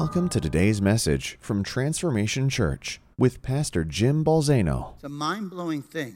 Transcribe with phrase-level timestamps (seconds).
[0.00, 4.94] Welcome to today's message from Transformation Church with Pastor Jim Balzano.
[4.94, 6.14] It's a mind blowing thing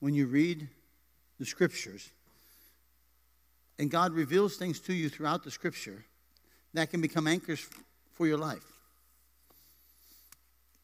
[0.00, 0.68] when you read
[1.38, 2.10] the scriptures
[3.78, 6.04] and God reveals things to you throughout the scripture
[6.74, 7.64] that can become anchors
[8.14, 8.66] for your life.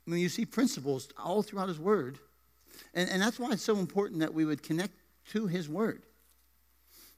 [0.04, 2.20] When you see principles all throughout His Word,
[2.94, 4.95] and, and that's why it's so important that we would connect
[5.32, 6.04] to His Word.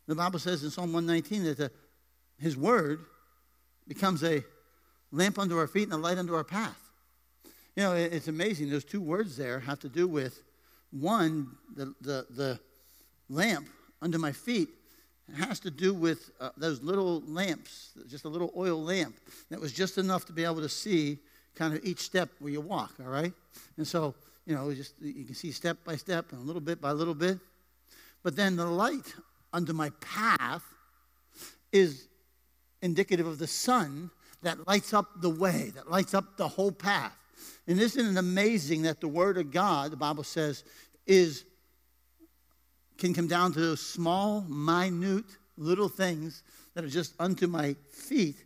[0.06, 1.70] The Bible says in Psalm 119 that the,
[2.38, 3.00] His Word
[3.86, 4.42] becomes a
[5.12, 6.90] lamp under our feet and a light under our path.
[7.76, 8.70] You know, it's amazing.
[8.70, 10.42] Those two words there have to do with
[10.90, 12.60] one, the, the, the
[13.28, 13.68] lamp
[14.02, 14.68] under my feet
[15.36, 19.14] has to do with uh, those little lamps, just a little oil lamp
[19.48, 21.18] that was just enough to be able to see
[21.54, 23.32] kind of each step where you walk, all right?
[23.76, 24.14] And so,
[24.46, 27.14] you know, just you can see step by step and a little bit by little
[27.14, 27.38] bit.
[28.22, 29.14] But then the light
[29.52, 30.64] under my path
[31.72, 32.08] is
[32.82, 34.10] indicative of the sun
[34.42, 37.16] that lights up the way, that lights up the whole path.
[37.66, 40.64] And isn't it amazing that the Word of God, the Bible says,
[41.06, 41.44] is
[42.98, 45.24] can come down to those small, minute,
[45.56, 46.42] little things
[46.74, 48.36] that are just unto my feet,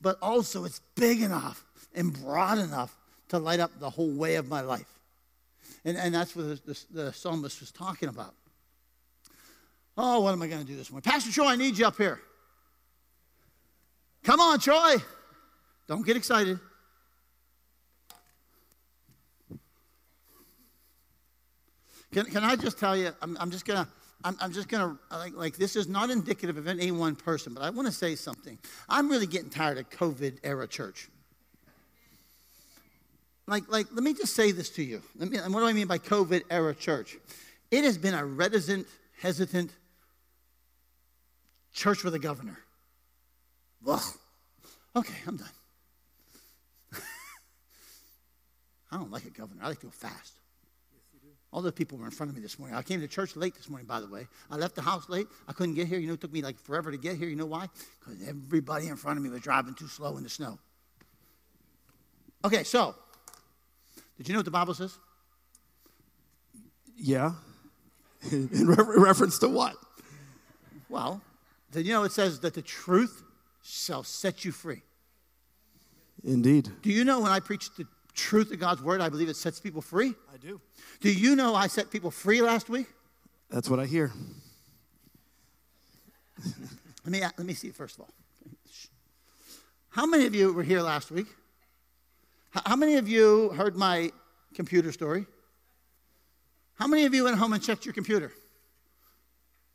[0.00, 2.96] but also it's big enough and broad enough
[3.28, 4.98] to light up the whole way of my life.
[5.84, 8.34] And, and that's what the, the, the psalmist was talking about.
[9.96, 11.10] Oh, what am I going to do this morning?
[11.10, 12.20] Pastor Troy, I need you up here.
[14.22, 14.96] Come on, Troy.
[15.86, 16.58] Don't get excited.
[22.12, 23.88] Can, can I just tell you, I'm, I'm just to.
[24.26, 27.62] I'm, I'm, just to, like, like, this is not indicative of any one person, but
[27.62, 28.58] I want to say something.
[28.88, 31.10] I'm really getting tired of COVID era church.
[33.46, 35.02] Like, like, let me just say this to you.
[35.18, 37.18] Let me, and what do I mean by COVID era church?
[37.70, 38.86] It has been a reticent,
[39.20, 39.72] hesitant
[41.74, 42.58] church with a governor.
[43.86, 44.02] Ugh.
[44.96, 45.48] Okay, I'm done.
[48.94, 49.60] I don't like a governor.
[49.64, 50.34] I like to go fast.
[51.52, 52.76] All the people were in front of me this morning.
[52.76, 54.28] I came to church late this morning, by the way.
[54.52, 55.26] I left the house late.
[55.48, 55.98] I couldn't get here.
[55.98, 57.28] You know, it took me like forever to get here.
[57.28, 57.68] You know why?
[57.98, 60.60] Because everybody in front of me was driving too slow in the snow.
[62.44, 62.94] Okay, so,
[64.16, 64.96] did you know what the Bible says?
[66.96, 67.32] Yeah.
[68.30, 69.74] in re- reference to what?
[70.88, 71.20] Well,
[71.72, 73.24] did you know it says that the truth
[73.60, 74.82] shall set you free?
[76.22, 76.70] Indeed.
[76.82, 79.60] Do you know when I preach the truth of God's word, I believe it sets
[79.60, 80.14] people free?
[80.32, 80.60] I do.
[81.00, 82.86] Do you know I set people free last week?
[83.50, 84.12] That's what I hear.
[87.04, 88.10] let, me, let me see it first of all.
[89.90, 91.26] How many of you were here last week?
[92.50, 94.10] How many of you heard my
[94.54, 95.26] computer story?
[96.74, 98.32] How many of you went home and checked your computer?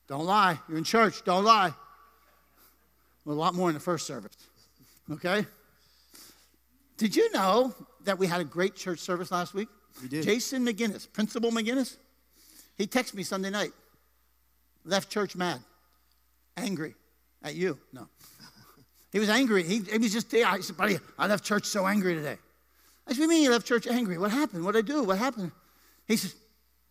[0.07, 0.59] Don't lie.
[0.67, 1.23] You're in church.
[1.23, 1.73] Don't lie.
[3.23, 4.35] Well, a lot more in the first service.
[5.11, 5.45] Okay?
[6.97, 7.73] Did you know
[8.05, 9.67] that we had a great church service last week?
[10.01, 10.23] We did.
[10.23, 11.97] Jason McGinnis, Principal McGinnis,
[12.77, 13.71] he texted me Sunday night.
[14.85, 15.59] Left church mad,
[16.55, 16.95] angry
[17.43, 17.77] at you.
[17.91, 18.07] No.
[19.11, 19.63] He was angry.
[19.63, 22.37] He, he was just, yeah, he said, buddy, I left church so angry today.
[23.07, 24.17] I said, what do you mean you left church angry?
[24.17, 24.63] What happened?
[24.63, 25.03] What did I do?
[25.03, 25.51] What happened?
[26.07, 26.35] He says,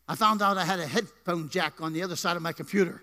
[0.09, 3.03] I found out I had a headphone jack on the other side of my computer.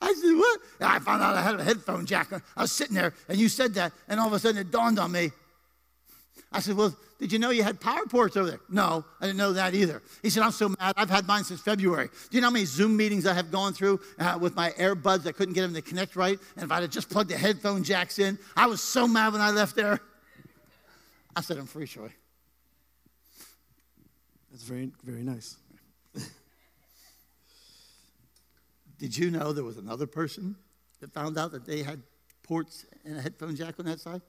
[0.00, 0.60] I said, What?
[0.80, 2.32] I found out I had a headphone jack.
[2.32, 4.98] I was sitting there and you said that, and all of a sudden it dawned
[4.98, 5.30] on me.
[6.52, 8.60] I said, Well, did you know you had power ports over there?
[8.68, 10.02] No, I didn't know that either.
[10.22, 10.94] He said, I'm so mad.
[10.96, 12.08] I've had mine since February.
[12.08, 15.26] Do you know how many Zoom meetings I have gone through uh, with my earbuds?
[15.26, 16.38] I couldn't get them to connect right.
[16.56, 19.40] And if I had just plugged the headphone jacks in, I was so mad when
[19.40, 20.00] I left there.
[21.36, 22.12] I said, I'm free, Troy.
[24.50, 25.56] That's very, very nice.
[28.98, 30.56] Did you know there was another person
[31.00, 32.02] that found out that they had
[32.42, 34.22] ports and a headphone jack on that side?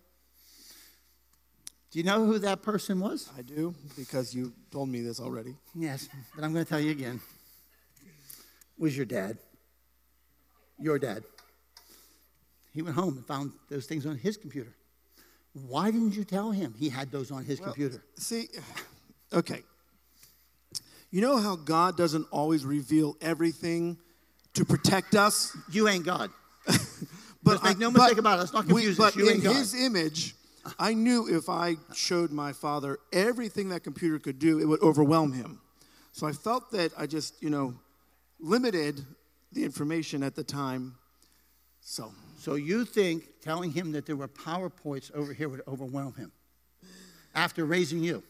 [1.93, 3.29] Do you know who that person was?
[3.37, 5.53] I do, because you told me this already.
[5.75, 7.21] Yes, but I'm going to tell you again.
[8.79, 9.37] Was your dad.
[10.79, 11.23] Your dad.
[12.73, 14.73] He went home and found those things on his computer.
[15.67, 18.03] Why didn't you tell him he had those on his well, computer?
[18.15, 18.47] See,
[19.31, 19.61] okay.
[21.11, 23.99] You know how God doesn't always reveal everything
[24.55, 25.55] to protect us.
[25.71, 26.31] You ain't God.
[27.43, 28.41] but make no mistake about it.
[28.41, 29.41] Let's not confuse we, But in.
[29.41, 30.33] His image,
[30.79, 35.33] I knew if I showed my father everything that computer could do, it would overwhelm
[35.33, 35.59] him.
[36.13, 37.75] So I felt that I just, you know,
[38.39, 39.03] limited
[39.51, 40.95] the information at the time.
[41.81, 42.11] So.
[42.39, 46.31] So you think telling him that there were PowerPoints over here would overwhelm him
[47.33, 48.23] after raising you?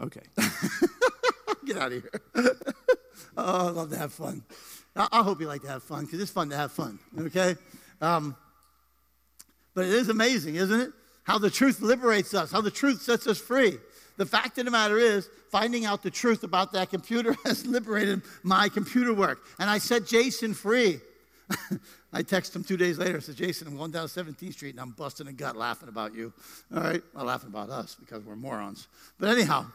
[0.00, 0.22] Okay.
[1.66, 2.10] Get out of here.
[3.36, 4.42] oh, I love to have fun.
[4.96, 7.56] I, I hope you like to have fun because it's fun to have fun, okay?
[8.02, 8.36] Um,
[9.74, 10.90] but it is amazing, isn't it?
[11.24, 13.78] How the truth liberates us, how the truth sets us free.
[14.18, 18.22] The fact of the matter is, finding out the truth about that computer has liberated
[18.42, 19.40] my computer work.
[19.58, 21.00] And I set Jason free.
[22.12, 23.18] I text him two days later.
[23.18, 26.14] I said, Jason, I'm going down 17th Street and I'm busting a gut laughing about
[26.14, 26.32] you.
[26.74, 27.02] All right?
[27.14, 28.88] Well, laughing about us because we're morons.
[29.18, 29.66] But anyhow,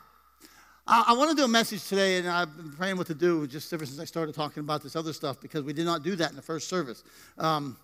[0.86, 3.48] I, I want to do a message today, and I've been praying what to do
[3.48, 6.16] just ever since I started talking about this other stuff because we did not do
[6.16, 7.04] that in the first service.
[7.38, 7.78] Um,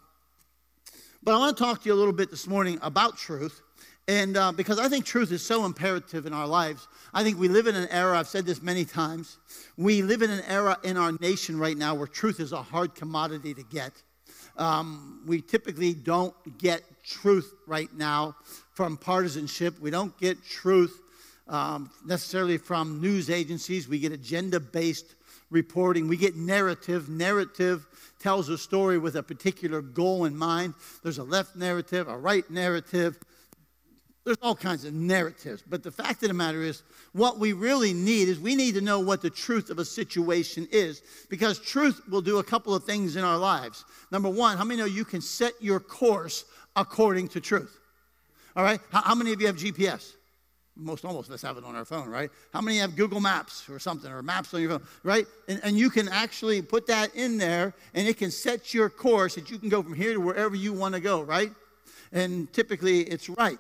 [1.23, 3.61] but I want to talk to you a little bit this morning about truth.
[4.09, 7.47] And uh, because I think truth is so imperative in our lives, I think we
[7.47, 9.37] live in an era, I've said this many times,
[9.77, 12.95] we live in an era in our nation right now where truth is a hard
[12.95, 13.93] commodity to get.
[14.57, 18.35] Um, we typically don't get truth right now
[18.73, 19.79] from partisanship.
[19.79, 20.99] We don't get truth
[21.47, 23.87] um, necessarily from news agencies.
[23.87, 25.15] We get agenda based
[25.53, 26.07] reporting.
[26.07, 27.07] We get narrative.
[27.07, 27.87] Narrative
[28.19, 30.73] tells a story with a particular goal in mind.
[31.03, 33.17] There's a left narrative, a right narrative.
[34.25, 35.63] There's all kinds of narratives.
[35.67, 38.81] But the fact of the matter is, what we really need is we need to
[38.81, 42.85] know what the truth of a situation is because truth will do a couple of
[42.85, 43.85] things in our lives.
[44.11, 46.45] Number one, how many know you can set your course
[46.75, 47.77] according to truth?
[48.55, 48.79] All right?
[48.91, 50.13] How, many of you have GPS?
[50.75, 52.31] Most almost of us have it on our phone, right?
[52.51, 55.25] How many have Google Maps or something, or maps on your phone, right?
[55.47, 59.35] And, and you can actually put that in there and it can set your course
[59.35, 61.51] that you can go from here to wherever you want to go, right?
[62.11, 63.59] And typically it's right.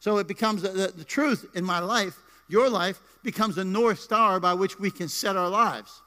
[0.00, 2.16] So it becomes the, the, the truth in my life,
[2.48, 6.02] your life, becomes a north star by which we can set our lives.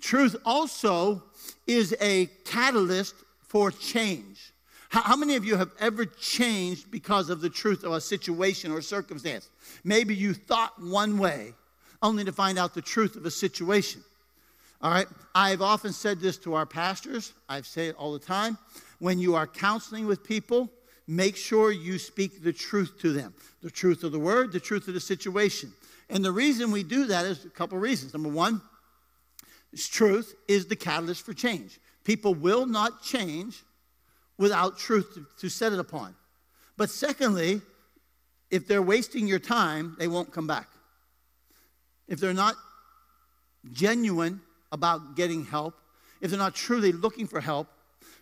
[0.00, 1.22] Truth also
[1.66, 4.52] is a catalyst for change.
[4.96, 8.72] How, how, many of you have ever changed because of the truth of a situation
[8.72, 9.50] or circumstance?
[9.84, 11.52] Maybe you thought one way
[12.02, 14.02] only to find out the truth of a situation.
[14.80, 15.06] All right?
[15.34, 18.56] I've often said this to our pastors, I've said it all the time.
[18.98, 20.70] When you are counseling with people,
[21.06, 24.88] make sure you speak the truth to them the truth of the word, the truth
[24.88, 25.74] of the situation.
[26.08, 28.14] And the reason we do that is a couple of reasons.
[28.14, 28.62] Number one,
[29.76, 31.80] truth is the catalyst for change.
[32.02, 33.62] People will not change
[34.38, 36.14] without truth to, set it upon.
[36.76, 37.62] But secondly,
[38.50, 40.68] if they're wasting your time, they won't come back.
[42.06, 42.54] If they're not
[43.72, 44.40] genuine
[44.70, 45.74] about getting help,
[46.20, 47.68] if they're not truly looking for help,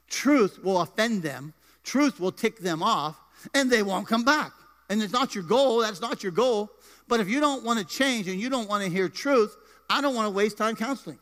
[0.09, 1.53] truth will offend them,
[1.83, 3.19] truth will tick them off,
[3.53, 4.53] and they won't come back.
[4.89, 6.71] And it's not your goal, that's not your goal.
[7.09, 9.55] But if you don't want to change and you don't want to hear truth,
[9.91, 11.19] I don't want to waste time counseling.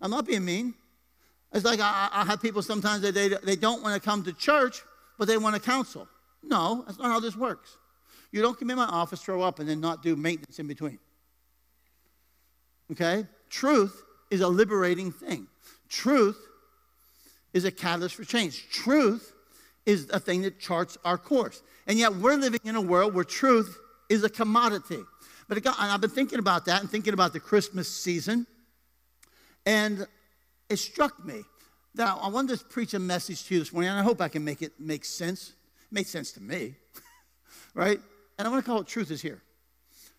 [0.00, 0.74] I'm not being mean.
[1.52, 4.32] It's like I, I have people sometimes that they, they don't want to come to
[4.32, 4.82] church,
[5.18, 6.08] but they want to counsel.
[6.42, 7.76] No, that's not how this works.
[8.30, 10.98] You don't come in my office, throw up, and then not do maintenance in between.
[12.90, 13.26] Okay?
[13.50, 15.46] Truth is a liberating thing.
[15.88, 16.38] Truth
[17.52, 18.68] is a catalyst for change.
[18.70, 19.34] Truth
[19.84, 21.62] is a thing that charts our course.
[21.86, 23.78] And yet we're living in a world where truth
[24.08, 25.02] is a commodity.
[25.48, 28.46] But got, I've been thinking about that and thinking about the Christmas season.
[29.66, 30.06] And
[30.72, 31.42] it struck me
[31.94, 34.28] that I wanted to preach a message to you this morning, and I hope I
[34.28, 35.50] can make it make sense.
[35.50, 36.74] It made sense to me,
[37.74, 38.00] right?
[38.38, 39.42] And I want to call it Truth is Here.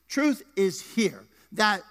[0.08, 1.24] Truth is here.
[1.54, 1.82] That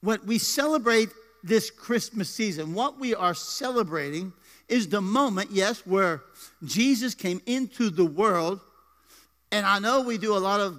[0.00, 1.08] when we celebrate
[1.42, 4.32] this Christmas season, what we are celebrating
[4.68, 6.22] is the moment, yes, where
[6.64, 8.60] Jesus came into the world.
[9.50, 10.78] And I know we do a lot of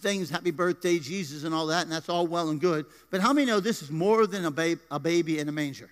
[0.00, 2.84] things, happy birthday, Jesus, and all that, and that's all well and good.
[3.10, 5.90] But how many know this is more than a, a baby in a manger?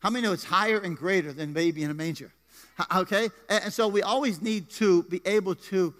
[0.00, 2.32] How many know it's higher and greater than baby in a manger?
[2.94, 3.28] Okay?
[3.48, 5.94] And so we always need to be able to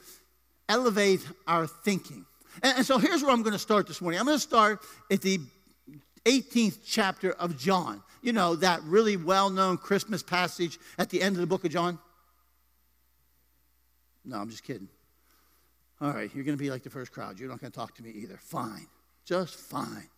[0.68, 2.26] elevate our thinking.
[2.62, 4.20] And so here's where I'm going to start this morning.
[4.20, 5.40] I'm going to start at the
[6.24, 8.02] 18th chapter of John.
[8.22, 11.70] You know, that really well known Christmas passage at the end of the book of
[11.70, 11.98] John?
[14.24, 14.88] No, I'm just kidding.
[16.00, 17.38] All right, you're going to be like the first crowd.
[17.38, 18.36] You're not going to talk to me either.
[18.40, 18.86] Fine.
[19.24, 20.08] Just fine.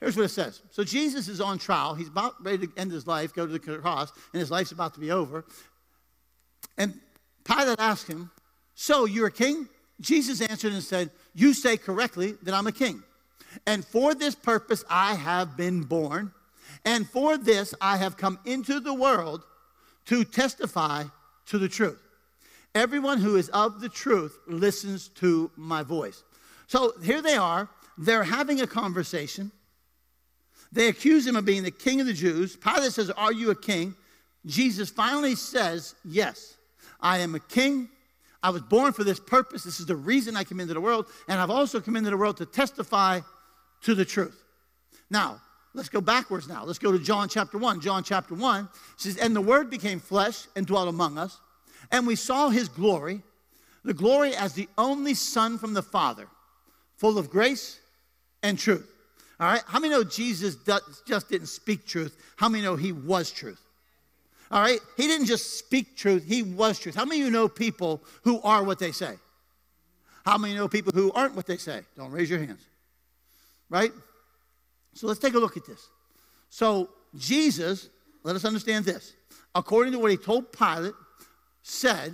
[0.00, 0.62] Here's what it says.
[0.70, 1.94] So Jesus is on trial.
[1.94, 4.94] He's about ready to end his life, go to the cross, and his life's about
[4.94, 5.44] to be over.
[6.78, 6.98] And
[7.44, 8.30] Pilate asked him,
[8.74, 9.68] So you're a king?
[10.00, 13.02] Jesus answered and said, You say correctly that I'm a king.
[13.66, 16.32] And for this purpose I have been born,
[16.84, 19.44] and for this I have come into the world
[20.06, 21.04] to testify
[21.46, 22.00] to the truth.
[22.74, 26.22] Everyone who is of the truth listens to my voice.
[26.68, 29.50] So here they are, they're having a conversation.
[30.72, 32.56] They accuse him of being the king of the Jews.
[32.56, 33.94] Pilate says, Are you a king?
[34.46, 36.56] Jesus finally says, Yes,
[37.00, 37.88] I am a king.
[38.42, 39.64] I was born for this purpose.
[39.64, 41.06] This is the reason I came into the world.
[41.28, 43.20] And I've also come into the world to testify
[43.82, 44.42] to the truth.
[45.10, 45.40] Now,
[45.74, 46.64] let's go backwards now.
[46.64, 47.80] Let's go to John chapter 1.
[47.80, 51.38] John chapter 1 says, And the Word became flesh and dwelt among us,
[51.90, 53.22] and we saw his glory,
[53.84, 56.26] the glory as the only Son from the Father,
[56.96, 57.80] full of grace
[58.42, 58.90] and truth.
[59.40, 59.62] All right?
[59.66, 60.56] How many know Jesus
[61.06, 62.16] just didn't speak truth?
[62.36, 63.60] How many know he was truth?
[64.50, 64.78] All right?
[64.98, 66.94] He didn't just speak truth, he was truth.
[66.94, 69.14] How many of you know people who are what they say?
[70.26, 71.80] How many know people who aren't what they say?
[71.96, 72.60] Don't raise your hands.
[73.70, 73.92] Right?
[74.92, 75.88] So let's take a look at this.
[76.50, 77.88] So, Jesus,
[78.22, 79.14] let us understand this.
[79.54, 80.94] According to what he told Pilate,
[81.62, 82.12] said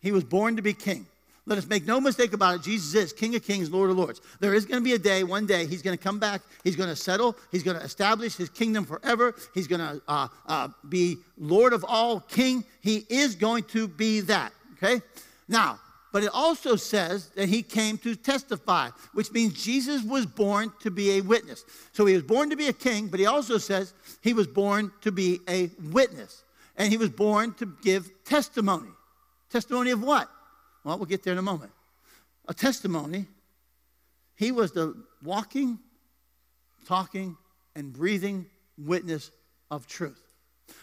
[0.00, 1.06] he was born to be king.
[1.44, 2.62] Let us make no mistake about it.
[2.62, 4.20] Jesus is King of Kings, Lord of Lords.
[4.38, 6.40] There is going to be a day, one day, he's going to come back.
[6.62, 7.36] He's going to settle.
[7.50, 9.34] He's going to establish his kingdom forever.
[9.52, 12.64] He's going to uh, uh, be Lord of all, King.
[12.80, 14.52] He is going to be that.
[14.74, 15.02] Okay?
[15.48, 15.80] Now,
[16.12, 20.90] but it also says that he came to testify, which means Jesus was born to
[20.90, 21.64] be a witness.
[21.92, 24.92] So he was born to be a king, but he also says he was born
[25.00, 26.44] to be a witness.
[26.76, 28.90] And he was born to give testimony.
[29.50, 30.30] Testimony of what?
[30.84, 31.72] Well, we'll get there in a moment.
[32.48, 33.26] A testimony.
[34.36, 35.78] He was the walking,
[36.86, 37.36] talking,
[37.76, 38.46] and breathing
[38.76, 39.30] witness
[39.70, 40.20] of truth.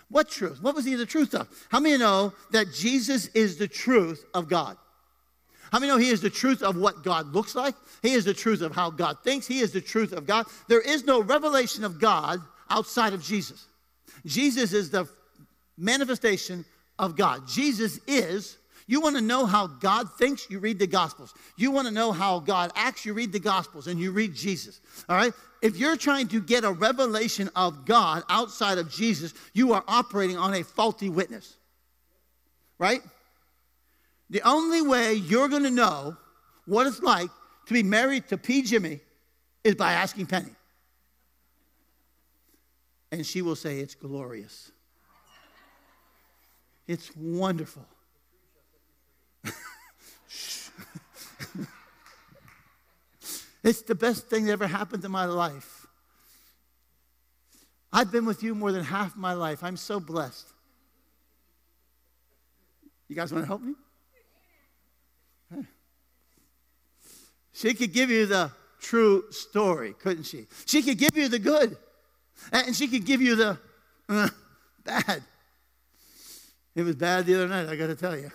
[0.10, 0.62] What truth?
[0.62, 1.48] What was he the truth of?
[1.70, 4.77] How many know that Jesus is the truth of God?
[5.72, 7.75] How many know He is the truth of what God looks like?
[8.01, 9.46] He is the truth of how God thinks.
[9.46, 10.48] He is the truth of God.
[10.68, 12.39] There is no revelation of God
[12.70, 13.68] outside of Jesus.
[14.25, 15.08] Jesus is the
[15.77, 16.65] manifestation
[16.98, 17.48] of God.
[17.48, 18.58] Jesus is.
[18.89, 20.50] You want to know how God thinks?
[20.50, 21.36] You read the Gospels.
[21.55, 23.05] You want to know how God acts?
[23.05, 24.81] You read the Gospels and you read Jesus.
[25.08, 25.31] All right?
[25.62, 30.38] If you're trying to get a revelation of God outside of Jesus, you are operating
[30.38, 31.55] on a faulty witness.
[32.79, 33.01] Right?
[34.31, 36.17] The only way you're going to know
[36.65, 37.29] what it's like
[37.67, 38.63] to be married to P.
[38.63, 39.01] Jimmy
[39.63, 40.55] is by asking Penny.
[43.12, 44.72] And she will say, It's glorious.
[46.88, 47.86] It's wonderful.
[53.63, 55.88] It's the best thing that ever happened in my life.
[57.92, 59.63] I've been with you more than half my life.
[59.63, 60.48] I'm so blessed.
[63.08, 63.74] You guys want to help me?
[67.51, 70.48] She could give you the true story, couldn't she?
[70.66, 71.75] She could give you the good,
[72.54, 73.58] and she could give you the
[74.08, 74.30] uh,
[74.86, 75.24] bad.
[76.74, 78.32] It was bad the other night, I got to tell you.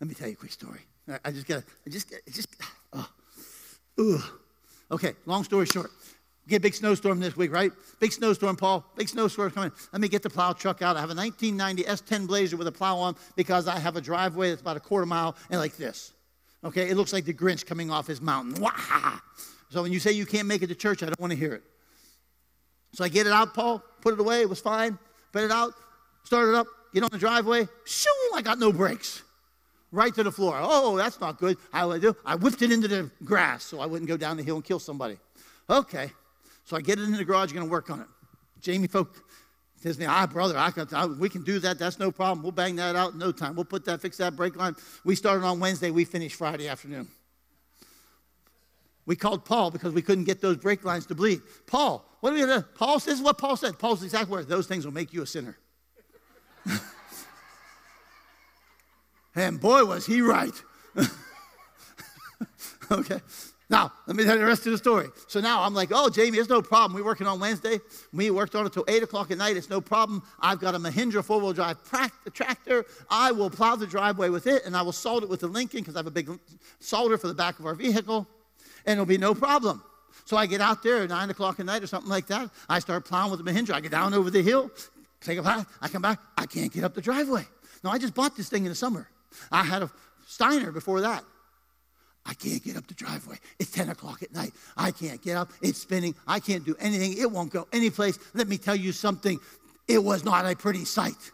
[0.00, 0.80] Let me tell you a quick story.
[1.24, 2.48] I just got to, I just, I just,
[2.92, 3.08] oh,
[3.98, 4.22] ugh.
[4.90, 5.90] Okay, long story short.
[6.48, 7.70] Get big snowstorm this week, right?
[8.00, 8.82] Big snowstorm, Paul.
[8.96, 9.70] Big snowstorm coming.
[9.92, 10.96] Let me get the plow truck out.
[10.96, 14.48] I have a 1990 S10 Blazer with a plow on because I have a driveway
[14.48, 16.12] that's about a quarter mile and like this.
[16.64, 18.62] Okay, it looks like the Grinch coming off his mountain.
[18.62, 19.20] Wah!
[19.70, 21.52] So when you say you can't make it to church, I don't want to hear
[21.52, 21.62] it.
[22.94, 24.98] So I get it out, Paul, put it away, it was fine,
[25.32, 25.74] put it out,
[26.24, 29.22] start it up, get on the driveway, shoo, I got no brakes.
[29.90, 30.58] Right to the floor.
[30.60, 31.56] Oh, that's not good.
[31.72, 32.16] How do I do?
[32.24, 34.78] I whipped it into the grass so I wouldn't go down the hill and kill
[34.78, 35.16] somebody.
[35.70, 36.12] Okay.
[36.64, 38.06] So I get it in the garage, going to work on it.
[38.60, 39.16] Jamie folk
[39.80, 41.78] says me, ah, brother, I can, I, we can do that.
[41.78, 42.42] That's no problem.
[42.42, 43.54] We'll bang that out in no time.
[43.54, 44.74] We'll put that, fix that brake line.
[45.04, 45.90] We started on Wednesday.
[45.90, 47.08] We finished Friday afternoon.
[49.06, 51.40] We called Paul because we couldn't get those brake lines to bleed.
[51.66, 52.62] Paul, what do we do?
[52.74, 53.78] Paul says what Paul said.
[53.78, 54.46] Paul's exact words.
[54.46, 55.56] Those things will make you a sinner.
[59.38, 60.54] and boy, was he right.
[62.90, 63.20] okay.
[63.70, 65.08] Now, let me tell you the rest of the story.
[65.26, 66.98] So now I'm like, oh, Jamie, it's no problem.
[66.98, 67.80] We're working on Wednesday.
[68.14, 69.58] We worked on it till 8 o'clock at night.
[69.58, 70.22] It's no problem.
[70.40, 71.76] I've got a Mahindra four wheel drive
[72.32, 72.86] tractor.
[73.10, 75.80] I will plow the driveway with it and I will solder it with the Lincoln
[75.80, 76.30] because I have a big
[76.80, 78.26] solder for the back of our vehicle
[78.86, 79.82] and it'll be no problem.
[80.24, 82.48] So I get out there at 9 o'clock at night or something like that.
[82.70, 83.74] I start plowing with the Mahindra.
[83.74, 84.70] I get down over the hill,
[85.20, 85.66] take a path.
[85.82, 86.20] I come back.
[86.38, 87.46] I can't get up the driveway.
[87.84, 89.08] No, I just bought this thing in the summer.
[89.50, 89.90] I had a
[90.26, 91.24] Steiner before that.
[92.26, 93.38] I can't get up the driveway.
[93.58, 94.52] It's 10 o'clock at night.
[94.76, 95.50] I can't get up.
[95.62, 96.14] It's spinning.
[96.26, 97.16] I can't do anything.
[97.16, 98.18] It won't go anyplace.
[98.34, 99.38] Let me tell you something.
[99.86, 101.32] It was not a pretty sight.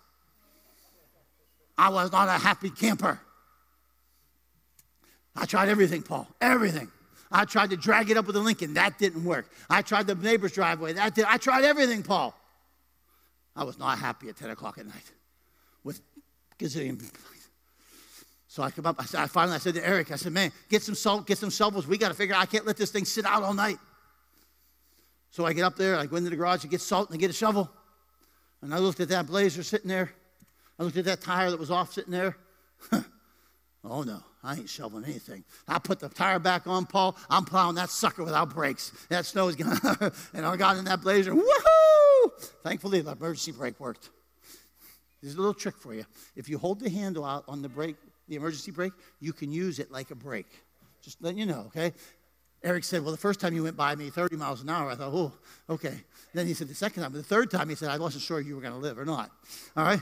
[1.77, 3.19] I was not a happy camper.
[5.35, 6.29] I tried everything, Paul.
[6.41, 6.89] Everything.
[7.33, 8.75] I tried to drag it up with a Lincoln.
[8.75, 9.51] That didn't work.
[9.69, 10.93] I tried the neighbor's driveway.
[10.93, 11.25] That did.
[11.25, 12.39] I tried everything, Paul.
[13.57, 15.11] I was not happy at 10 o'clock at night
[15.83, 16.01] with
[16.59, 16.97] gazillion
[18.55, 20.53] so I come up, I, said, I finally I said to Eric, I said, man,
[20.69, 21.89] get some salt, get some shovels.
[21.89, 23.79] We got to figure out, I can't let this thing sit out all night.
[25.31, 27.21] So I get up there, I go into the garage, I get salt and I
[27.21, 27.69] get a shovel.
[28.63, 30.13] And I looked at that blazer sitting there.
[30.79, 32.37] I looked at that tire that was off sitting there.
[33.83, 35.43] oh no, I ain't shoveling anything.
[35.67, 37.17] I put the tire back on, Paul.
[37.29, 38.93] I'm plowing that sucker without brakes.
[39.09, 41.33] That snow's gonna and I got in that blazer.
[41.33, 42.41] Woohoo!
[42.63, 44.11] Thankfully, the emergency brake worked.
[45.21, 46.05] There's a little trick for you.
[46.37, 47.97] If you hold the handle out on the brake,
[48.29, 50.51] the emergency brake, you can use it like a brake.
[51.03, 51.93] Just letting you know, okay?
[52.63, 54.95] Eric said, Well, the first time you went by me 30 miles an hour, I
[54.95, 55.33] thought, Oh,
[55.69, 56.03] okay.
[56.33, 58.55] Then he said, The second time, the third time, he said, I wasn't sure you
[58.55, 59.31] were going to live or not.
[59.77, 60.01] All right?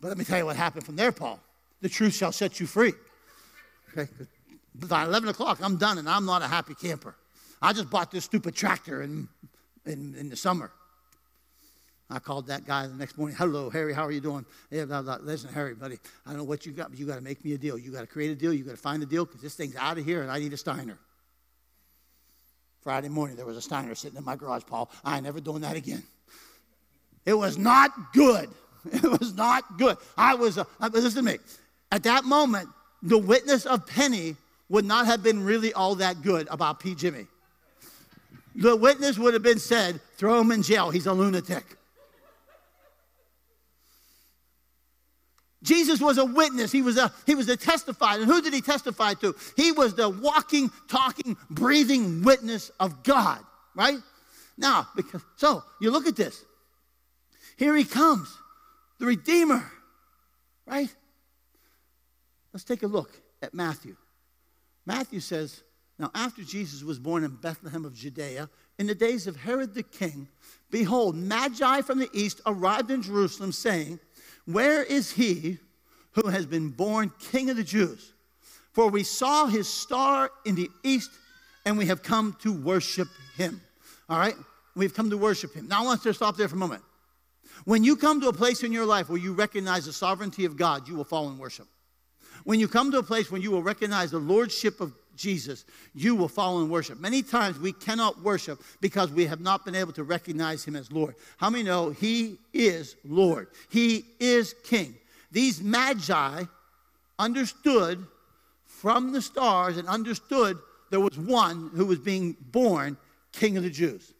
[0.00, 1.40] But let me tell you what happened from there, Paul.
[1.80, 2.92] The truth shall set you free.
[3.96, 4.10] Okay?
[4.74, 7.14] By 11 o'clock, I'm done, and I'm not a happy camper.
[7.62, 9.28] I just bought this stupid tractor in,
[9.86, 10.70] in, in the summer.
[12.10, 13.34] I called that guy the next morning.
[13.36, 13.94] Hello, Harry.
[13.94, 14.44] How are you doing?
[14.70, 15.18] Yeah, blah, blah.
[15.22, 15.98] Listen, Harry, buddy.
[16.26, 17.78] I don't know what you got, but you got to make me a deal.
[17.78, 18.52] You got to create a deal.
[18.52, 20.52] You got to find a deal because this thing's out of here, and I need
[20.52, 20.98] a Steiner.
[22.82, 24.90] Friday morning, there was a Steiner sitting in my garage, Paul.
[25.02, 26.02] I ain't never doing that again.
[27.24, 28.48] It was not good.
[28.92, 29.96] It was not good.
[30.14, 31.38] I was, uh, listen to me.
[31.90, 32.68] At that moment,
[33.02, 34.36] the witness of Penny
[34.68, 36.94] would not have been really all that good about P.
[36.94, 37.26] Jimmy.
[38.54, 40.90] The witness would have been said, throw him in jail.
[40.90, 41.64] He's a lunatic.
[45.64, 46.70] Jesus was a witness.
[46.70, 48.20] He was a he was a testified.
[48.20, 49.34] And who did he testify to?
[49.56, 53.40] He was the walking, talking, breathing witness of God,
[53.74, 53.98] right?
[54.58, 56.44] Now, because so you look at this.
[57.56, 58.28] Here he comes,
[58.98, 59.64] the Redeemer,
[60.66, 60.94] right?
[62.52, 63.10] Let's take a look
[63.42, 63.96] at Matthew.
[64.84, 65.62] Matthew says,
[65.98, 69.82] Now after Jesus was born in Bethlehem of Judea, in the days of Herod the
[69.82, 70.28] king,
[70.70, 73.98] behold, Magi from the east arrived in Jerusalem, saying,
[74.46, 75.58] where is he
[76.12, 78.12] who has been born King of the Jews?
[78.72, 81.10] For we saw his star in the east
[81.64, 83.60] and we have come to worship him.
[84.08, 84.34] All right?
[84.76, 85.68] We've come to worship him.
[85.68, 86.82] Now I want to stop there for a moment.
[87.64, 90.56] When you come to a place in your life where you recognize the sovereignty of
[90.56, 91.66] God, you will fall in worship.
[92.42, 96.14] When you come to a place when you will recognize the lordship of Jesus, you
[96.14, 97.00] will fall in worship.
[97.00, 100.90] Many times we cannot worship because we have not been able to recognize him as
[100.92, 101.14] Lord.
[101.36, 103.48] How many know he is Lord?
[103.68, 104.94] He is King.
[105.30, 106.44] These magi
[107.18, 108.06] understood
[108.66, 110.58] from the stars and understood
[110.90, 112.96] there was one who was being born
[113.32, 114.12] King of the Jews.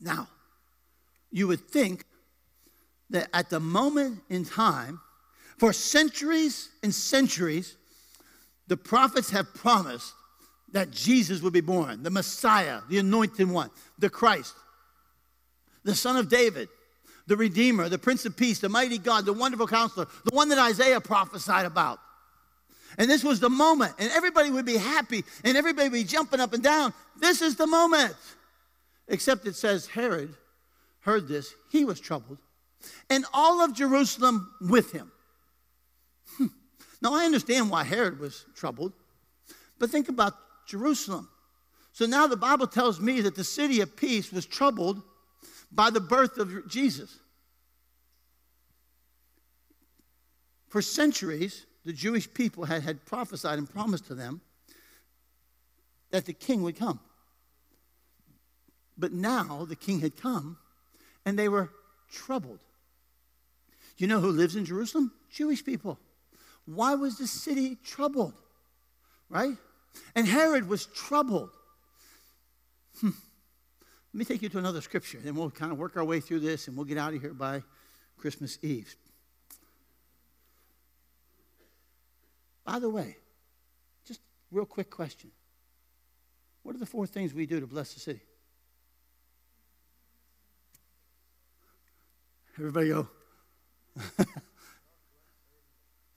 [0.00, 0.28] Now,
[1.30, 2.04] you would think
[3.10, 5.00] that at the moment in time,
[5.58, 7.76] for centuries and centuries,
[8.66, 10.12] the prophets have promised
[10.72, 14.54] that Jesus would be born, the Messiah, the anointed one, the Christ,
[15.84, 16.68] the Son of David,
[17.26, 20.58] the Redeemer, the Prince of Peace, the mighty God, the wonderful counselor, the one that
[20.58, 22.00] Isaiah prophesied about.
[22.98, 26.40] And this was the moment, and everybody would be happy, and everybody would be jumping
[26.40, 26.92] up and down.
[27.18, 28.14] This is the moment.
[29.08, 30.34] Except it says Herod
[31.00, 32.38] heard this, he was troubled,
[33.10, 35.12] and all of Jerusalem with him.
[36.36, 36.46] Hmm.
[37.02, 38.92] Now, I understand why Herod was troubled,
[39.78, 40.34] but think about
[40.66, 41.28] Jerusalem.
[41.92, 45.02] So now the Bible tells me that the city of peace was troubled
[45.70, 47.18] by the birth of Jesus.
[50.68, 54.40] For centuries, the Jewish people had, had prophesied and promised to them
[56.10, 56.98] that the king would come.
[58.96, 60.56] But now the king had come
[61.24, 61.70] and they were
[62.10, 62.60] troubled.
[63.98, 65.12] You know who lives in Jerusalem?
[65.30, 65.98] Jewish people.
[66.66, 68.34] Why was the city troubled?
[69.28, 69.56] Right?
[70.14, 71.50] And Herod was troubled.
[73.00, 73.10] Hmm.
[74.12, 76.40] Let me take you to another scripture, and we'll kind of work our way through
[76.40, 77.62] this and we'll get out of here by
[78.16, 78.94] Christmas Eve.
[82.64, 83.16] By the way,
[84.06, 85.30] just real quick question.
[86.62, 88.20] What are the four things we do to bless the city?
[92.58, 93.08] Everybody go.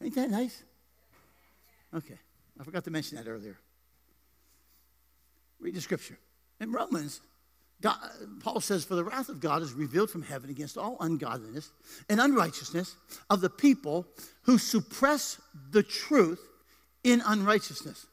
[0.07, 0.63] Ain't that nice?
[1.93, 2.17] Okay.
[2.57, 3.57] I forgot to mention that earlier.
[5.59, 6.17] Read the scripture.
[6.61, 7.19] In Romans,
[7.81, 7.97] God,
[8.39, 11.71] Paul says, For the wrath of God is revealed from heaven against all ungodliness
[12.07, 12.95] and unrighteousness
[13.29, 14.07] of the people
[14.43, 15.41] who suppress
[15.71, 16.39] the truth
[17.03, 18.05] in unrighteousness.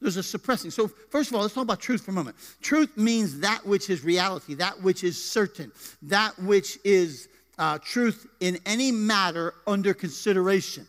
[0.00, 0.70] There's a suppressing.
[0.70, 2.36] So, first of all, let's talk about truth for a moment.
[2.60, 7.26] Truth means that which is reality, that which is certain, that which is
[7.58, 10.86] uh, truth in any matter under consideration.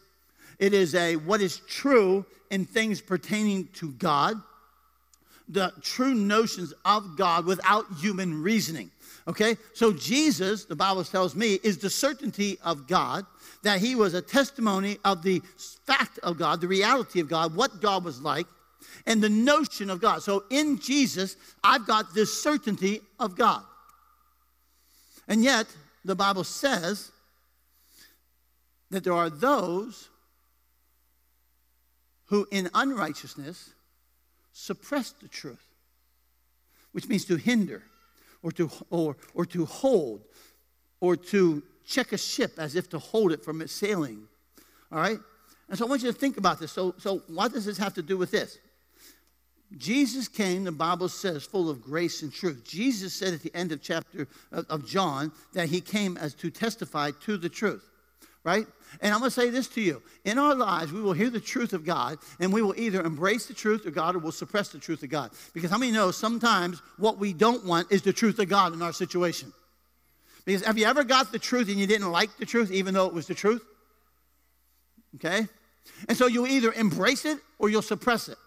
[0.59, 4.35] It is a what is true in things pertaining to God,
[5.47, 8.91] the true notions of God without human reasoning.
[9.27, 9.57] Okay?
[9.73, 13.25] So Jesus, the Bible tells me, is the certainty of God,
[13.63, 15.41] that he was a testimony of the
[15.85, 18.45] fact of God, the reality of God, what God was like,
[19.05, 20.21] and the notion of God.
[20.21, 23.63] So in Jesus, I've got this certainty of God.
[25.27, 25.67] And yet,
[26.05, 27.11] the Bible says
[28.91, 30.09] that there are those
[32.25, 33.71] who, in unrighteousness,
[34.53, 35.65] suppress the truth,
[36.91, 37.83] which means to hinder
[38.41, 40.21] or to, or, or to hold
[40.99, 44.27] or to check a ship as if to hold it from its sailing.
[44.91, 45.19] All right?
[45.69, 46.71] And so I want you to think about this.
[46.71, 48.57] So, so what does this have to do with this?
[49.77, 52.63] Jesus came, the Bible says, full of grace and truth.
[52.63, 56.51] Jesus said at the end of chapter of, of John that he came as to
[56.51, 57.89] testify to the truth
[58.43, 58.65] right?
[59.01, 60.01] And I'm going to say this to you.
[60.25, 63.45] In our lives, we will hear the truth of God, and we will either embrace
[63.45, 65.31] the truth of God or we'll suppress the truth of God.
[65.53, 68.81] Because how many know sometimes what we don't want is the truth of God in
[68.81, 69.51] our situation?
[70.45, 73.07] Because have you ever got the truth and you didn't like the truth, even though
[73.07, 73.63] it was the truth?
[75.15, 75.47] Okay?
[76.09, 78.37] And so you'll either embrace it or you'll suppress it.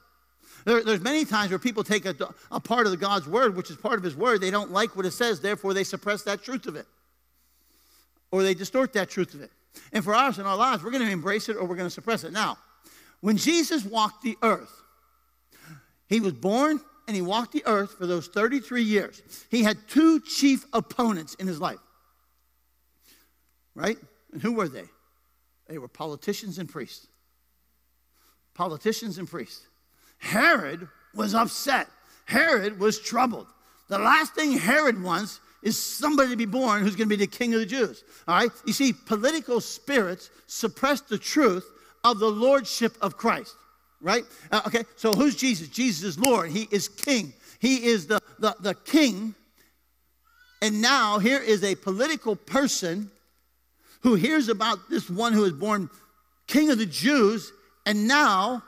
[0.65, 2.15] There, there's many times where people take a,
[2.51, 5.07] a part of God's word, which is part of his word, they don't like what
[5.07, 6.87] it says, therefore they suppress that truth of it.
[8.33, 9.51] Or they distort that truth of it.
[9.93, 11.95] And for us in our lives, we're going to embrace it or we're going to
[11.95, 12.33] suppress it.
[12.33, 12.59] Now,
[13.21, 14.83] when Jesus walked the earth,
[16.09, 19.23] he was born and he walked the earth for those 33 years.
[19.51, 21.79] He had two chief opponents in his life.
[23.75, 23.99] Right?
[24.33, 24.85] And who were they?
[25.69, 27.07] They were politicians and priests.
[28.55, 29.67] Politicians and priests.
[30.19, 31.89] Herod was upset.
[32.25, 33.47] Herod was troubled.
[33.89, 37.27] The last thing Herod wants is somebody to be born who's going to be the
[37.27, 38.05] king of the Jews.
[38.29, 38.51] All right?
[38.67, 41.69] You see, political spirits suppress the truth
[42.05, 43.53] of the lordship of Christ.
[44.01, 44.23] Right?
[44.53, 45.67] Uh, okay, so who's Jesus?
[45.67, 46.51] Jesus is Lord.
[46.51, 47.33] He is king.
[47.59, 49.35] He is the, the, the king.
[50.63, 53.11] And now here is a political person
[54.03, 55.91] who hears about this one who is born
[56.47, 57.53] king of the Jews,
[57.87, 58.63] and now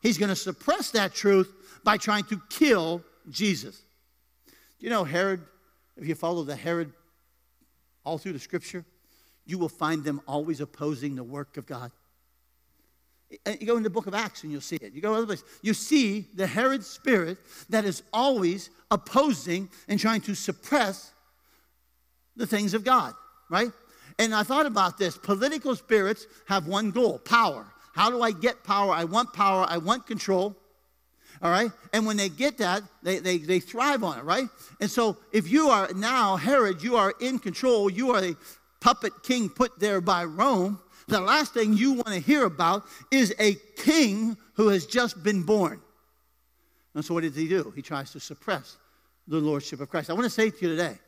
[0.00, 3.82] he's going to suppress that truth by trying to kill Jesus.
[4.78, 5.40] Do you know Herod
[5.96, 6.92] if you follow the Herod
[8.04, 8.84] all through the scripture,
[9.44, 11.90] you will find them always opposing the work of God.
[13.44, 14.92] Uh, you go in the book of Acts and you'll see it.
[14.92, 15.44] You go other places.
[15.62, 21.12] You see the Herod spirit that is always opposing and trying to suppress
[22.36, 23.14] the things of God,
[23.50, 23.70] right?
[24.18, 25.18] And I thought about this.
[25.18, 27.66] Political spirits have one goal power.
[27.94, 28.92] How do I get power?
[28.92, 29.66] I want power.
[29.68, 30.54] I want control.
[31.42, 31.70] All right?
[31.92, 34.48] And when they get that, they, they, they thrive on it, right?
[34.80, 38.36] And so if you are now Herod, you are in control, you are a
[38.80, 43.34] puppet king put there by Rome, the last thing you want to hear about is
[43.38, 45.80] a king who has just been born.
[46.94, 47.72] And so what does he do?
[47.76, 48.76] He tries to suppress
[49.28, 50.10] the lordship of Christ.
[50.10, 50.98] I want to say to you today,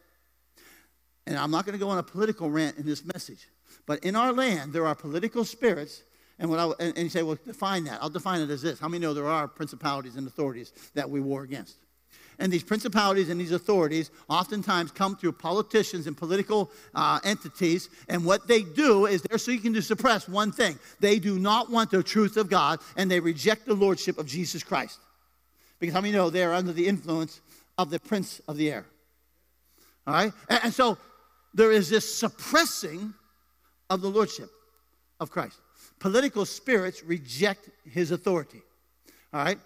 [1.27, 3.49] and I'm not going to go on a political rant in this message,
[3.87, 6.03] but in our land, there are political spirits
[6.39, 8.01] and, what I, and, and you say, well, define that.
[8.01, 8.79] I'll define it as this.
[8.79, 11.77] How many know there are principalities and authorities that we war against?
[12.41, 17.89] And these principalities and these authorities oftentimes come through politicians and political uh, entities.
[18.09, 21.91] And what they do is they're seeking to suppress one thing they do not want
[21.91, 25.01] the truth of God, and they reject the lordship of Jesus Christ.
[25.81, 27.41] Because how many know they are under the influence
[27.77, 28.87] of the prince of the air?
[30.07, 30.33] All right?
[30.49, 30.97] And, and so
[31.55, 33.15] there is this suppressing
[33.91, 34.51] of the lordship
[35.19, 35.59] of Christ
[35.99, 38.63] political spirits reject his authority.
[39.33, 39.59] All right?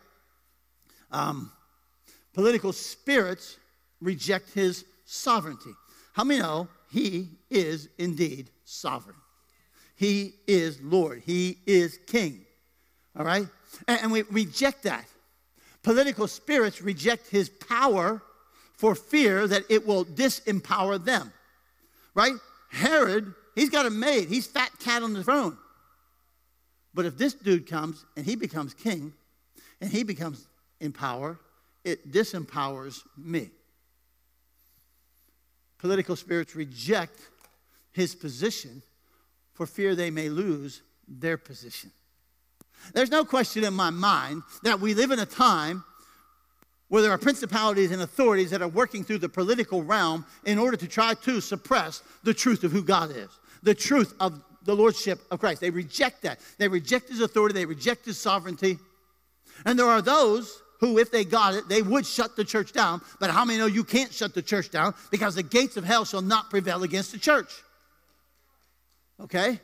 [1.11, 1.53] Um,
[2.33, 3.57] political spirits
[4.01, 5.73] reject his sovereignty.
[6.15, 9.17] How many know he is indeed sovereign?
[9.95, 11.23] He is Lord.
[11.25, 12.45] He is King.
[13.17, 13.47] All right?
[13.87, 15.07] And, and we reject that.
[15.83, 18.23] Political spirits reject his power
[18.75, 21.33] for fear that it will disempower them.
[22.15, 22.35] Right?
[22.71, 24.29] Herod, he's got a maid.
[24.29, 25.57] He's fat cat on the throne.
[26.95, 29.13] But if this dude comes and he becomes king
[29.81, 30.47] and he becomes
[30.81, 31.39] in power,
[31.85, 33.51] it disempowers me.
[35.79, 37.19] Political spirits reject
[37.93, 38.83] his position
[39.55, 41.91] for fear they may lose their position.
[42.95, 45.85] There's no question in my mind that we live in a time
[46.89, 50.77] where there are principalities and authorities that are working through the political realm in order
[50.77, 53.29] to try to suppress the truth of who God is,
[53.63, 55.61] the truth of the lordship of Christ.
[55.61, 56.41] They reject that.
[56.59, 58.79] They reject his authority, they reject his sovereignty.
[59.65, 63.01] And there are those who, if they got it, they would shut the church down.
[63.21, 66.05] But how many know you can't shut the church down because the gates of hell
[66.05, 67.53] shall not prevail against the church?
[69.21, 69.61] Okay?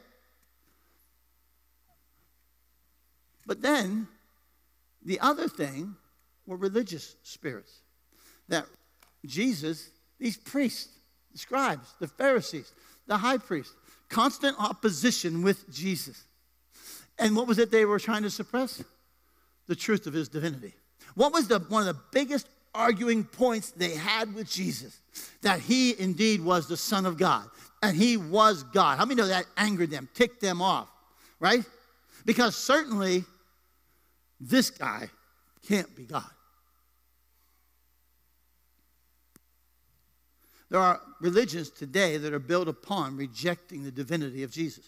[3.47, 4.07] But then,
[5.05, 5.97] the other thing
[6.47, 7.81] were religious spirits.
[8.49, 8.67] That
[9.27, 10.89] Jesus, these priests,
[11.33, 12.73] the scribes, the Pharisees,
[13.07, 13.73] the high priest,
[14.09, 16.25] constant opposition with Jesus.
[17.19, 18.83] And what was it they were trying to suppress?
[19.67, 20.75] The truth of his divinity.
[21.15, 25.01] What was the, one of the biggest arguing points they had with Jesus
[25.43, 27.49] that he indeed was the Son of God
[27.83, 28.99] and he was God.
[28.99, 30.89] How many know that angered them, ticked them off,
[31.41, 31.65] right?
[32.25, 33.25] Because certainly
[34.41, 35.11] this guy
[35.67, 36.31] can't be God.
[40.71, 44.85] There are religions today that are built upon rejecting the divinity of Jesus.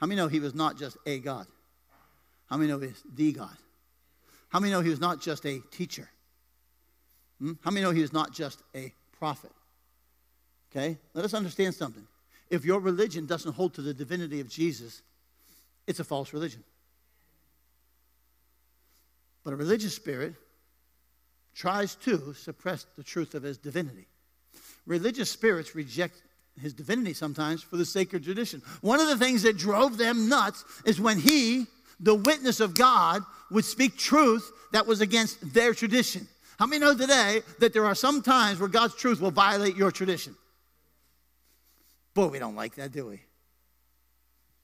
[0.00, 1.46] How many know he was not just a God?
[2.48, 3.56] How many know he he's the God?
[4.48, 6.08] How many know he was not just a teacher?
[7.38, 7.52] Hmm?
[7.62, 9.52] How many know he was not just a prophet?
[10.70, 10.96] Okay?
[11.12, 12.06] Let us understand something.
[12.48, 15.02] If your religion doesn't hold to the divinity of Jesus,
[15.86, 16.64] it's a false religion.
[19.44, 20.34] But a religious spirit
[21.54, 24.06] tries to suppress the truth of his divinity.
[24.88, 26.22] Religious spirits reject
[26.60, 28.62] his divinity sometimes for the sacred tradition.
[28.80, 31.66] One of the things that drove them nuts is when he,
[32.00, 36.26] the witness of God, would speak truth that was against their tradition.
[36.58, 39.92] How many know today that there are some times where God's truth will violate your
[39.92, 40.34] tradition?
[42.14, 43.20] Boy, we don't like that, do we?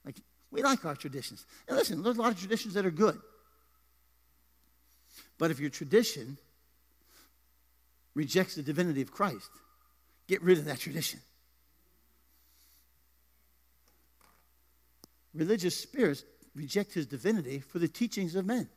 [0.07, 0.17] Like,
[0.51, 1.45] we like our traditions.
[1.69, 3.21] And listen, there's a lot of traditions that are good.
[5.39, 6.39] But if your tradition
[8.15, 9.51] rejects the divinity of Christ,
[10.29, 11.21] get rid of that tradition.
[15.35, 18.69] Religious spirits reject his divinity for the teachings of men.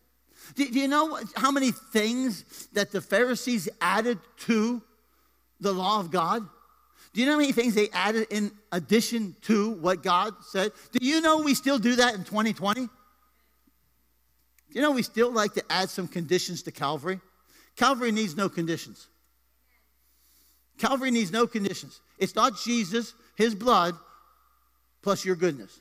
[0.55, 4.81] Do, do, you know how many things that the Pharisees added to
[5.59, 6.47] the law of God?
[7.13, 10.71] Do you know how many things they added in addition to what God said?
[10.91, 12.81] Do you know we still do that in 2020?
[12.81, 12.89] Do
[14.69, 17.19] you know we still like to add some conditions to Calvary?
[17.75, 19.07] Calvary needs no conditions.
[20.77, 21.99] Calvary needs no conditions.
[22.17, 23.95] It's not Jesus, his blood,
[25.01, 25.79] plus your goodness.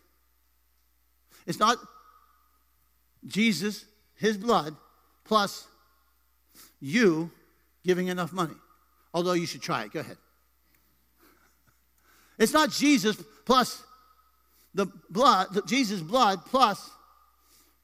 [1.46, 1.78] It's not
[3.26, 4.74] Jesus, his blood,
[5.24, 5.66] plus
[6.80, 7.30] you
[7.84, 8.54] giving enough money.
[9.14, 9.92] Although you should try it.
[9.92, 10.18] Go ahead.
[12.38, 13.82] It's not Jesus plus
[14.74, 16.90] the blood, Jesus' blood plus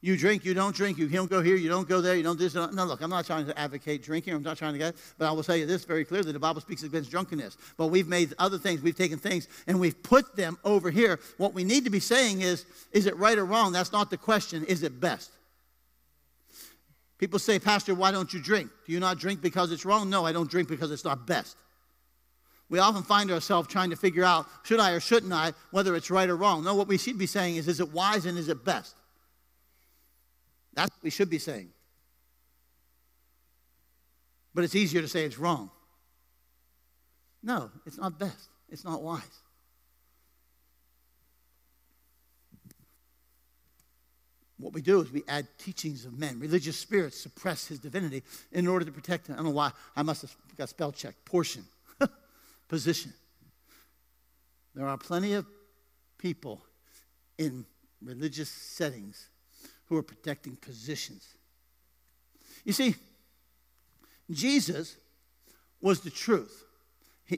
[0.03, 2.37] you drink, you don't drink, you don't go here, you don't go there, you don't
[2.37, 2.55] do this.
[2.55, 4.33] No, look, I'm not trying to advocate drinking.
[4.33, 6.59] I'm not trying to get, but I will tell you this very clearly: the Bible
[6.59, 7.55] speaks against drunkenness.
[7.77, 11.21] But we've made other things, we've taken things, and we've put them over here.
[11.37, 13.71] What we need to be saying is, is it right or wrong?
[13.71, 14.65] That's not the question.
[14.65, 15.31] Is it best?
[17.17, 18.69] People say, Pastor, why don't you drink?
[18.85, 20.09] Do you not drink because it's wrong?
[20.09, 21.55] No, I don't drink because it's not best.
[22.67, 26.11] We often find ourselves trying to figure out, should I or shouldn't I, whether it's
[26.11, 26.65] right or wrong.
[26.65, 28.97] No, what we should be saying is, is it wise and is it best?
[30.73, 31.69] That's what we should be saying.
[34.53, 35.69] But it's easier to say it's wrong.
[37.41, 38.49] No, it's not best.
[38.69, 39.21] It's not wise.
[44.57, 46.39] What we do is we add teachings of men.
[46.39, 49.33] Religious spirits suppress his divinity in order to protect him.
[49.33, 49.71] I don't know why.
[49.95, 51.15] I must have got spell check.
[51.25, 51.65] Portion,
[52.69, 53.11] position.
[54.73, 55.45] There are plenty of
[56.17, 56.63] people
[57.37, 57.65] in
[58.01, 59.27] religious settings
[59.87, 61.35] who are protecting positions.
[62.63, 62.95] You see,
[64.31, 64.95] Jesus
[65.81, 66.63] was the truth.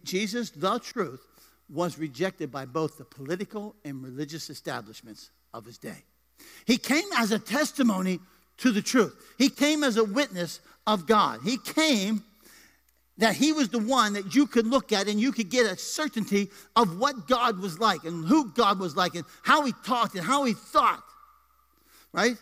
[0.04, 1.22] Jesus, the truth,
[1.70, 6.04] was rejected by both the political and religious establishments of his day.
[6.66, 8.20] He came as a testimony
[8.58, 11.42] to the truth, he came as a witness of God.
[11.44, 12.24] He came
[13.18, 15.78] that he was the one that you could look at and you could get a
[15.78, 20.16] certainty of what God was like and who God was like and how he talked
[20.16, 21.04] and how he thought
[22.16, 22.38] right?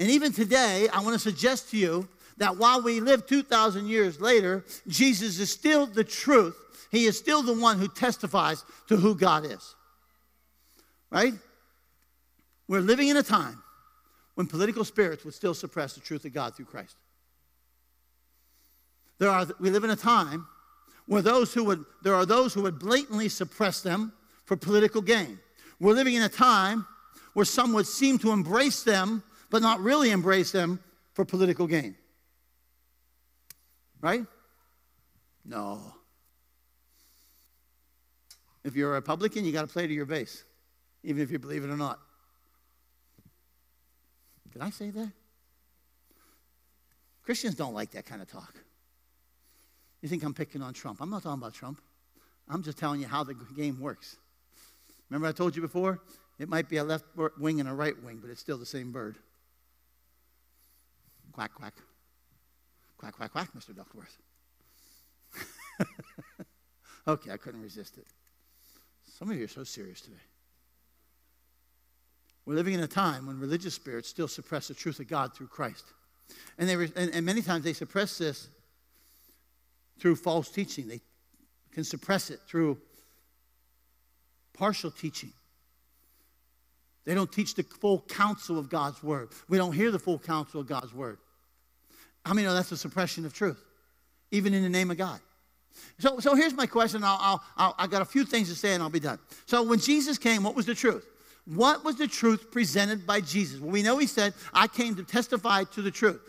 [0.00, 4.20] And even today, I want to suggest to you that while we live 2,000 years
[4.20, 6.56] later, Jesus is still the truth.
[6.90, 9.74] He is still the one who testifies to who God is.
[11.10, 11.34] Right?
[12.66, 13.62] We're living in a time
[14.34, 16.96] when political spirits would still suppress the truth of God through Christ.
[19.18, 20.48] There are, we live in a time
[21.06, 24.12] where those who would, there are those who would blatantly suppress them
[24.46, 25.38] for political gain.
[25.78, 26.86] We're living in a time
[27.32, 30.80] where some would seem to embrace them, but not really embrace them
[31.14, 31.96] for political gain.
[34.00, 34.24] Right?
[35.44, 35.80] No.
[38.64, 40.44] If you're a Republican, you got to play to your base,
[41.02, 41.98] even if you believe it or not.
[44.52, 45.10] Did I say that?
[47.24, 48.54] Christians don't like that kind of talk.
[50.00, 51.00] You think I'm picking on Trump?
[51.00, 51.80] I'm not talking about Trump.
[52.48, 54.16] I'm just telling you how the game works.
[55.08, 56.00] Remember, I told you before?
[56.38, 57.04] It might be a left
[57.38, 59.16] wing and a right wing, but it's still the same bird.
[61.32, 61.74] Quack, quack.
[62.98, 63.74] Quack, quack, quack, Mr.
[63.74, 64.18] Duckworth.
[67.08, 68.06] okay, I couldn't resist it.
[69.18, 70.16] Some of you are so serious today.
[72.44, 75.46] We're living in a time when religious spirits still suppress the truth of God through
[75.48, 75.84] Christ.
[76.58, 78.48] And, they were, and, and many times they suppress this
[80.00, 80.88] through false teaching.
[80.88, 81.00] They
[81.72, 82.78] can suppress it through
[84.52, 85.32] partial teaching.
[87.04, 89.30] They don't teach the full counsel of God's word.
[89.48, 91.18] We don't hear the full counsel of God's word.
[92.24, 93.62] How many know that's a suppression of truth,
[94.30, 95.20] even in the name of God?
[95.98, 97.02] So, so here's my question.
[97.02, 99.18] I'll, I'll, I'll, I got a few things to say and I'll be done.
[99.46, 101.06] So when Jesus came, what was the truth?
[101.44, 103.60] What was the truth presented by Jesus?
[103.60, 106.20] Well, we know he said, I came to testify to the truth.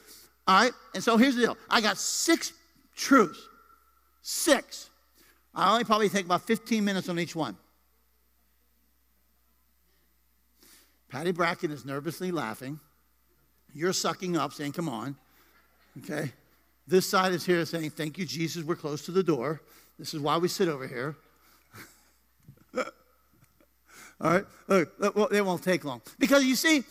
[0.48, 0.72] All right?
[0.96, 2.54] And so here's the deal I got six
[2.96, 3.40] truths.
[4.22, 4.90] Six.
[5.54, 7.56] I only probably take about 15 minutes on each one.
[11.14, 12.80] Patty Bracken is nervously laughing.
[13.72, 15.16] You're sucking up, saying, Come on.
[16.00, 16.32] Okay?
[16.88, 19.62] This side is here saying, Thank you, Jesus, we're close to the door.
[20.00, 21.16] This is why we sit over here.
[22.76, 22.84] All
[24.22, 24.46] right?
[24.68, 26.02] Look, it won't take long.
[26.18, 26.84] Because you see,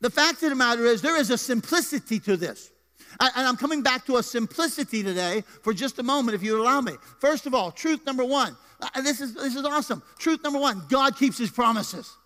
[0.00, 2.70] the fact of the matter is, there is a simplicity to this.
[3.20, 6.80] And I'm coming back to a simplicity today for just a moment, if you allow
[6.80, 6.94] me.
[7.18, 8.56] First of all, truth number one.
[8.80, 10.02] Uh, this is, this is awesome.
[10.18, 12.16] Truth number one God keeps his promises.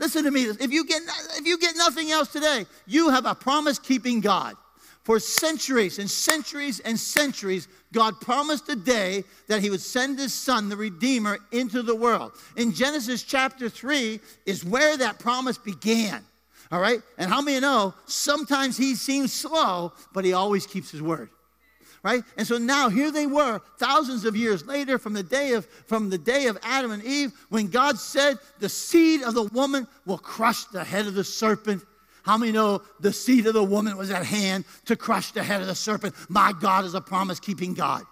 [0.00, 0.44] Listen to me.
[0.44, 1.02] If you get,
[1.36, 4.56] if you get nothing else today, you have a promise keeping God.
[5.04, 10.32] For centuries and centuries and centuries, God promised a day that He would send His
[10.32, 12.32] Son, the Redeemer, into the world.
[12.56, 16.24] In Genesis chapter 3 is where that promise began.
[16.72, 17.02] All right?
[17.18, 21.30] And how many know sometimes He seems slow, but He always keeps His word
[22.02, 22.22] right?
[22.36, 26.10] And so now here they were, thousands of years later, from the day of from
[26.10, 30.18] the day of Adam and Eve, when God said, "The seed of the woman will
[30.18, 31.84] crush the head of the serpent."
[32.22, 35.62] How many know the seed of the woman was at hand to crush the head
[35.62, 36.14] of the serpent?
[36.28, 38.04] My God is a promise keeping God.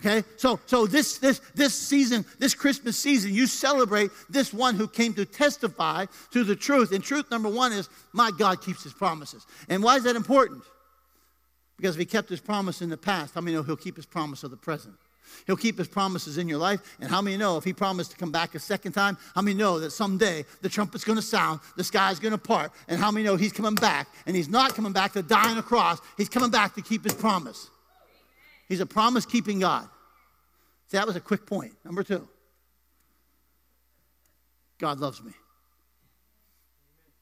[0.00, 4.88] Okay, so so this this this season, this Christmas season, you celebrate this one who
[4.88, 6.92] came to testify to the truth.
[6.92, 9.46] And truth number one is my God keeps his promises.
[9.68, 10.64] And why is that important?
[11.76, 14.06] Because if he kept his promise in the past, how many know he'll keep his
[14.06, 14.94] promise of the present?
[15.46, 16.96] He'll keep his promises in your life.
[17.00, 19.56] And how many know if he promised to come back a second time, how many
[19.56, 23.10] know that someday the trumpet's going to sound, the sky's going to part, and how
[23.10, 24.08] many know he's coming back?
[24.26, 27.04] And he's not coming back to die on a cross, he's coming back to keep
[27.04, 27.68] his promise.
[28.68, 29.88] He's a promise keeping God.
[30.88, 31.72] See, that was a quick point.
[31.84, 32.28] Number two
[34.78, 35.32] God loves me.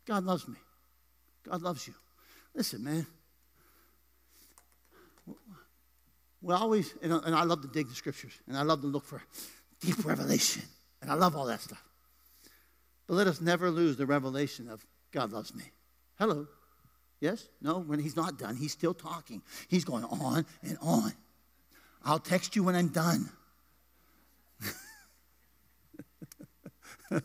[0.06, 0.56] God loves me.
[1.48, 1.94] God loves you.
[2.54, 3.06] Listen, man.
[6.44, 9.06] We always, and, and I love to dig the scriptures, and I love to look
[9.06, 9.22] for
[9.80, 10.62] deep revelation,
[11.00, 11.82] and I love all that stuff.
[13.06, 15.64] But let us never lose the revelation of God loves me.
[16.18, 16.46] Hello.
[17.20, 17.48] Yes?
[17.62, 17.78] No?
[17.78, 19.40] When he's not done, he's still talking.
[19.68, 21.12] He's going on and on.
[22.04, 23.30] I'll text you when I'm done.
[27.10, 27.20] all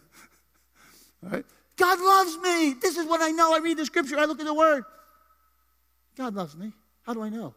[1.23, 1.45] right?
[1.75, 2.75] God loves me.
[2.81, 3.53] This is what I know.
[3.53, 4.85] I read the scripture, I look at the word.
[6.15, 6.71] God loves me.
[7.03, 7.53] How do I know?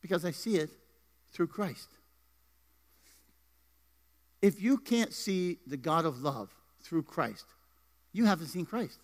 [0.00, 0.70] Because I see it
[1.32, 1.88] through Christ.
[4.42, 6.50] If you can't see the God of love
[6.82, 7.44] through Christ,
[8.12, 8.98] you haven't seen Christ.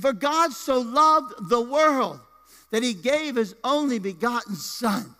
[0.00, 2.20] For God so loved the world
[2.70, 5.14] that he gave his only begotten Son.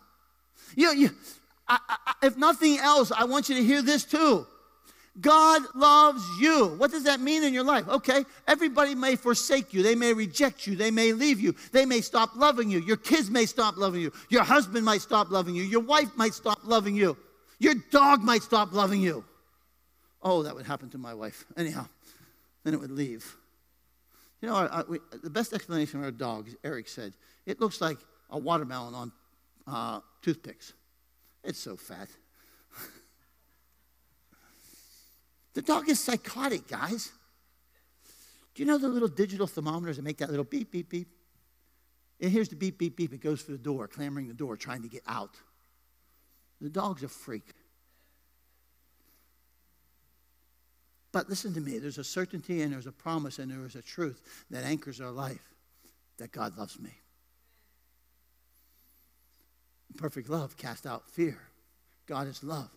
[0.75, 1.11] You, you,
[1.69, 4.47] I, I, if nothing else, I want you to hear this too.
[5.21, 6.69] God loves you.
[6.79, 7.87] What does that mean in your life?
[7.87, 9.83] Okay, everybody may forsake you.
[9.83, 10.75] They may reject you.
[10.75, 11.55] They may leave you.
[11.71, 12.81] They may stop loving you.
[12.81, 14.13] Your kids may stop loving you.
[14.31, 15.65] Your husband might stop loving you.
[15.65, 17.17] Your wife might stop loving you.
[17.59, 19.25] Your dog might stop loving you.
[20.23, 21.45] Oh, that would happen to my wife.
[21.57, 21.87] Anyhow,
[22.65, 23.37] then it would leave.
[24.41, 27.13] You know, I, I, we, the best explanation for a dog, Eric said,
[27.45, 27.99] it looks like
[28.31, 29.13] a watermelon on
[29.67, 30.73] uh, toothpicks.
[31.45, 32.09] It's so fat.
[35.55, 37.13] The dog is psychotic, guys.
[38.55, 41.09] Do you know the little digital thermometers that make that little beep, beep, beep?
[42.21, 43.13] And here's the beep, beep, beep.
[43.13, 45.37] It goes for the door, clamoring the door, trying to get out.
[46.61, 47.55] The dog's a freak.
[51.11, 53.83] But listen to me there's a certainty and there's a promise and there is a
[53.83, 55.53] truth that anchors our life
[56.17, 56.91] that God loves me.
[59.99, 61.39] Perfect love casts out fear.
[62.07, 62.71] God is love.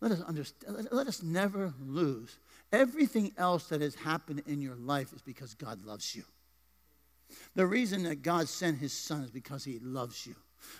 [0.00, 2.38] Let us understand, let us never lose.
[2.72, 6.24] Everything else that has happened in your life is because God loves you.
[7.54, 10.34] The reason that God sent his son is because he loves you.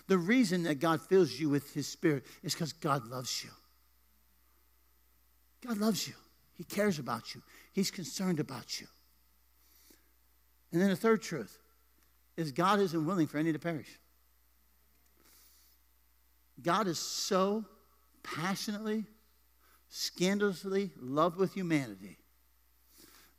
[0.07, 3.51] The reason that God fills you with his spirit is because God loves you.
[5.67, 6.15] God loves you.
[6.55, 7.43] He cares about you.
[7.73, 8.87] He's concerned about you.
[10.73, 11.59] And then the third truth
[12.37, 13.99] is God isn't willing for any to perish.
[16.63, 17.65] God is so
[18.35, 19.05] passionately,
[19.89, 22.19] scandalously loved with humanity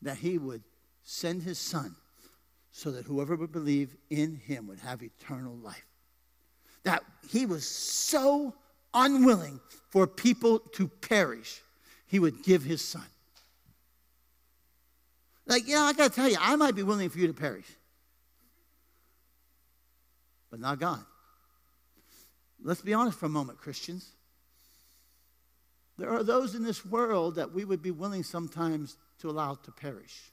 [0.01, 0.63] that he would
[1.03, 1.95] send his son
[2.71, 5.85] so that whoever would believe in him would have eternal life.
[6.83, 8.53] That he was so
[8.93, 9.59] unwilling
[9.89, 11.61] for people to perish,
[12.05, 13.05] he would give his son.
[15.45, 17.65] Like, yeah, I got to tell you, I might be willing for you to perish,
[20.49, 21.03] but not God.
[22.61, 24.09] Let's be honest for a moment, Christians.
[25.97, 29.71] There are those in this world that we would be willing sometimes to allow to
[29.71, 30.31] perish.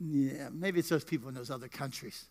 [0.00, 2.24] Yeah, maybe it's those people in those other countries.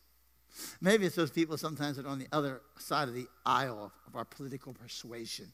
[0.81, 4.15] Maybe it's those people sometimes that are on the other side of the aisle of
[4.15, 5.53] our political persuasion.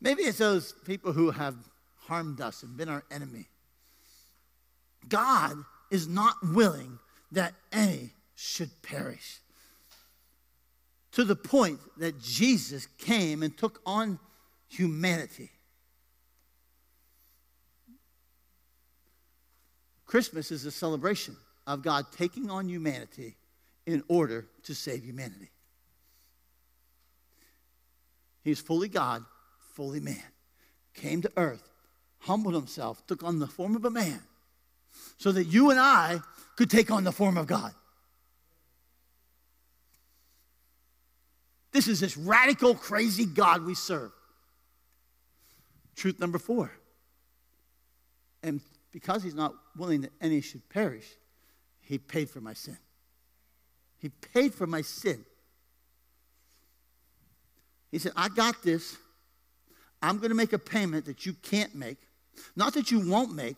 [0.00, 1.56] Maybe it's those people who have
[2.00, 3.46] harmed us and been our enemy.
[5.08, 5.56] God
[5.90, 6.98] is not willing
[7.30, 9.41] that any should perish.
[11.12, 14.18] To the point that Jesus came and took on
[14.68, 15.50] humanity.
[20.06, 21.36] Christmas is a celebration
[21.66, 23.36] of God taking on humanity
[23.86, 25.50] in order to save humanity.
[28.42, 29.24] He's fully God,
[29.74, 30.22] fully man.
[30.94, 31.70] Came to earth,
[32.18, 34.20] humbled himself, took on the form of a man,
[35.16, 36.20] so that you and I
[36.56, 37.72] could take on the form of God.
[41.72, 44.12] This is this radical, crazy God we serve.
[45.96, 46.70] Truth number four.
[48.42, 48.60] And
[48.92, 51.06] because he's not willing that any should perish,
[51.80, 52.76] he paid for my sin.
[53.98, 55.24] He paid for my sin.
[57.90, 58.96] He said, I got this.
[60.02, 61.98] I'm going to make a payment that you can't make.
[62.56, 63.56] Not that you won't make,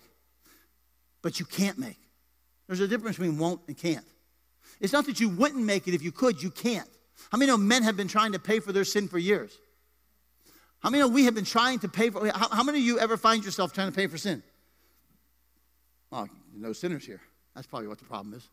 [1.22, 1.98] but you can't make.
[2.66, 4.04] There's a difference between won't and can't.
[4.80, 6.88] It's not that you wouldn't make it if you could, you can't.
[7.30, 9.56] How many know men have been trying to pay for their sin for years?
[10.80, 12.98] How many know we have been trying to pay for how, how many of you
[12.98, 14.42] ever find yourself trying to pay for sin?
[16.12, 17.20] Oh, no sinners here.
[17.54, 18.48] That's probably what the problem is.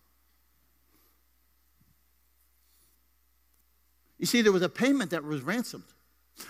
[4.17, 5.83] You see, there was a payment that was ransomed.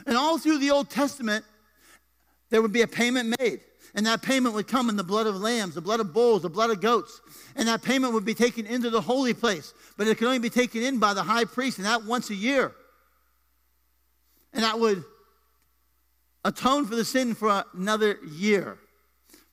[0.05, 1.45] And all through the Old Testament,
[2.49, 3.61] there would be a payment made.
[3.93, 6.49] And that payment would come in the blood of lambs, the blood of bulls, the
[6.49, 7.19] blood of goats.
[7.55, 9.73] And that payment would be taken into the holy place.
[9.97, 12.35] But it could only be taken in by the high priest, and that once a
[12.35, 12.71] year.
[14.53, 15.03] And that would
[16.45, 18.77] atone for the sin for another year.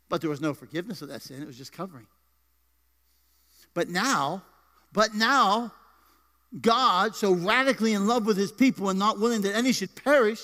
[0.08, 2.06] But there was no forgiveness of that sin, it was just covering.
[3.74, 4.42] But now,
[4.92, 5.72] but now,
[6.60, 10.40] God, so radically in love with his people and not willing that any should perish,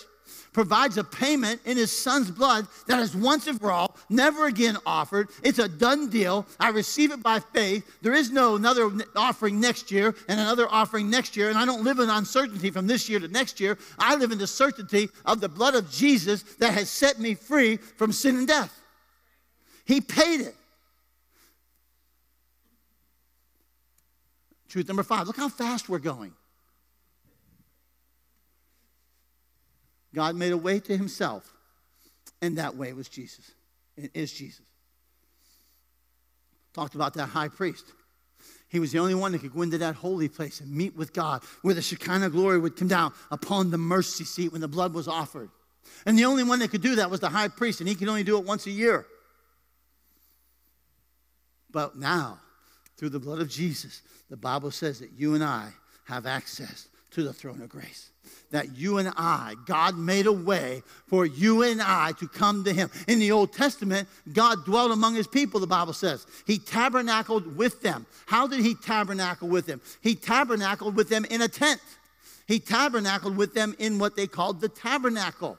[0.53, 4.77] provides a payment in his son's blood that is once and for all, never again
[4.87, 5.29] offered.
[5.43, 6.47] It's a done deal.
[6.61, 7.85] I receive it by faith.
[8.03, 11.49] There is no another offering next year and another offering next year.
[11.49, 13.79] And I don't live in uncertainty from this year to next year.
[13.99, 17.77] I live in the certainty of the blood of Jesus that has set me free
[17.77, 18.81] from sin and death.
[19.85, 20.55] He paid it.
[24.69, 26.33] Truth number five look how fast we're going.
[30.15, 31.53] God made a way to himself,
[32.41, 33.51] and that way was Jesus.
[33.97, 34.65] It is Jesus.
[36.73, 37.85] Talked about that high priest.
[38.69, 41.13] He was the only one that could go into that holy place and meet with
[41.13, 44.95] God, where the Shekinah glory would come down upon the mercy seat when the blood
[44.95, 45.51] was offered.
[46.07, 48.09] And the only one that could do that was the high priest, and he could
[48.09, 49.07] only do it once a year.
[51.71, 52.39] But now,
[52.97, 55.71] through the blood of Jesus, the Bible says that you and I
[56.05, 58.11] have access to the throne of grace.
[58.51, 62.73] That you and I, God made a way for you and I to come to
[62.73, 62.91] Him.
[63.09, 66.27] In the Old Testament, God dwelt among His people, the Bible says.
[66.47, 68.07] He tabernacled with them.
[68.27, 69.81] How did He tabernacle with them?
[70.01, 71.81] He tabernacled with them in a tent.
[72.47, 75.59] He tabernacled with them in what they called the tabernacle.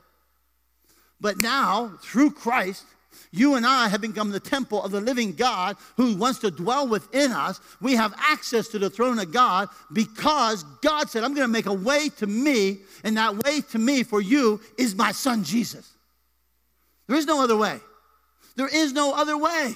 [1.20, 2.86] But now, through Christ,
[3.32, 6.88] you and I have become the temple of the living God who wants to dwell
[6.88, 7.60] within us.
[7.82, 11.66] We have access to the throne of God because God said, I'm going to make
[11.66, 15.92] a way to me, and that way to me for you is my son Jesus.
[17.08, 17.80] There is no other way.
[18.56, 19.76] There is no other way.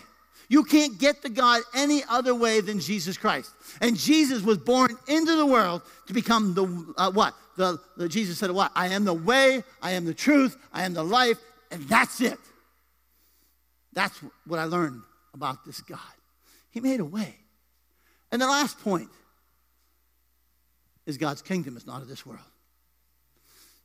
[0.49, 3.51] You can't get to God any other way than Jesus Christ.
[3.81, 7.35] And Jesus was born into the world to become the uh, what?
[7.55, 8.71] The, the Jesus said what?
[8.75, 11.37] I am the way, I am the truth, I am the life,
[11.71, 12.39] and that's it.
[13.93, 15.01] That's what I learned
[15.33, 15.99] about this God.
[16.71, 17.35] He made a way.
[18.31, 19.09] And the last point
[21.05, 22.41] is God's kingdom is not of this world.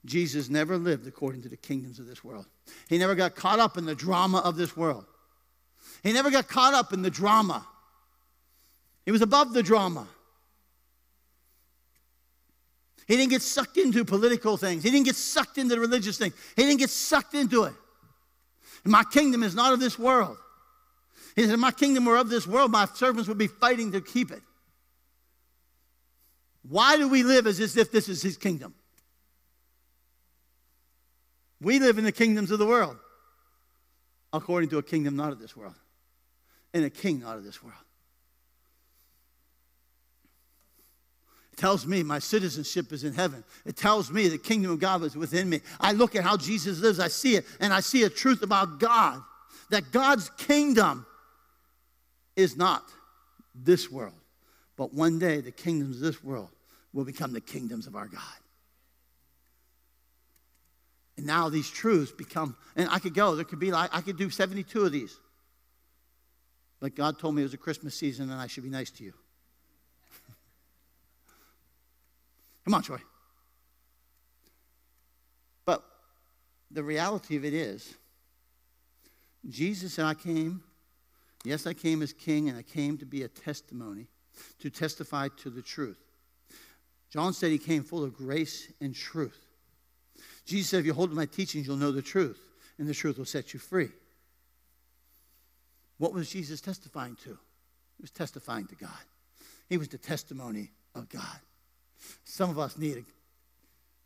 [0.05, 2.47] Jesus never lived according to the kingdoms of this world.
[2.89, 5.07] He never got caught up in the drama of this world.
[6.03, 7.67] He never got caught up in the drama.
[9.07, 10.07] He was above the drama.
[13.07, 14.83] He didn't get sucked into political things.
[14.83, 16.35] He didn't get sucked into the religious things.
[16.57, 17.75] He didn't get sucked into it.
[18.85, 20.37] My kingdom is not of this world.
[21.37, 24.01] He said, If my kingdom were of this world, my servants would be fighting to
[24.01, 24.43] keep it.
[26.69, 28.75] Why do we live as if this is his kingdom?
[31.61, 32.97] We live in the kingdoms of the world
[34.33, 35.75] according to a kingdom not of this world
[36.75, 37.79] and a king not of this world.
[41.55, 43.45] It tells me my citizenship is in heaven.
[43.65, 45.61] It tells me the kingdom of God is within me.
[45.79, 48.81] I look at how Jesus lives, I see it, and I see a truth about
[48.81, 49.23] God
[49.71, 51.07] that God's kingdom
[52.35, 52.83] is not
[53.55, 54.19] this world,
[54.77, 56.49] but one day the kingdoms of this world
[56.93, 58.21] will become the kingdoms of our God.
[61.17, 64.17] And now these truths become, and I could go, there could be like, I could
[64.17, 65.17] do 72 of these.
[66.81, 69.05] But God told me it was a Christmas season and I should be nice to
[69.05, 69.13] you.
[72.65, 72.99] Come on, Troy.
[75.65, 75.85] But
[76.71, 77.95] the reality of it is,
[79.49, 80.63] Jesus said, I came,
[81.45, 84.09] yes, I came as king, and I came to be a testimony,
[84.61, 85.99] to testify to the truth.
[87.11, 89.39] John said he came full of grace and truth.
[90.47, 92.41] Jesus said, If you hold to my teachings, you'll know the truth,
[92.79, 93.91] and the truth will set you free.
[95.99, 97.39] What was Jesus testifying to?
[97.97, 98.91] He was testifying to God.
[99.69, 101.39] He was the testimony of God.
[102.25, 103.05] Some of us need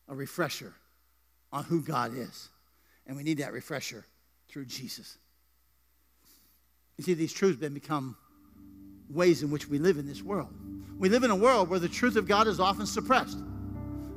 [0.08, 0.72] a, a refresher
[1.52, 2.48] on who God is,
[3.06, 4.04] and we need that refresher
[4.48, 5.18] through Jesus.
[6.96, 8.16] You see, these truths have become
[9.08, 10.52] ways in which we live in this world.
[10.98, 13.38] We live in a world where the truth of God is often suppressed.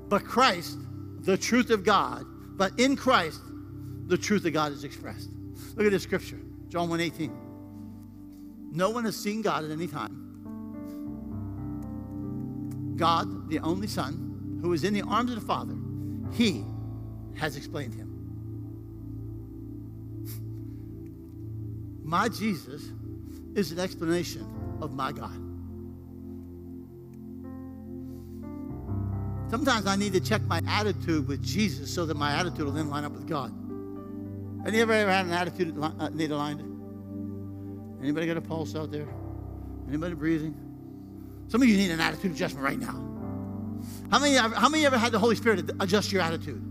[0.09, 0.77] But Christ,
[1.21, 2.25] the truth of God,
[2.57, 3.39] but in Christ,
[4.07, 5.29] the truth of God is expressed.
[5.75, 7.31] Look at this scripture, John 1:18.
[8.73, 10.30] No one has seen God at any time.
[13.01, 15.73] God, the only Son, who is in the arms of the Father,
[16.33, 16.63] He
[17.35, 18.07] has explained Him.
[22.03, 22.91] My Jesus
[23.55, 24.45] is an explanation
[24.81, 25.33] of my God.
[29.49, 32.91] Sometimes I need to check my attitude with Jesus so that my attitude will then
[32.91, 33.51] line up with God.
[34.67, 36.61] Any ever ever had an attitude uh, need aligned?
[37.99, 39.07] Anybody got a pulse out there?
[39.87, 40.70] Anybody breathing?
[41.51, 42.95] Some of you need an attitude adjustment right now.
[44.09, 46.61] How many, how many ever had the Holy Spirit adjust your attitude?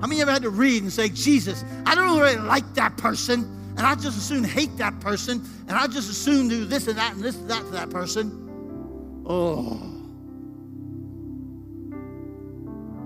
[0.00, 3.44] How many ever had to read and say, Jesus, I don't really like that person,
[3.76, 6.88] and I just as soon hate that person, and I just as soon do this
[6.88, 9.22] and that and this and that to that person?
[9.24, 9.80] Oh.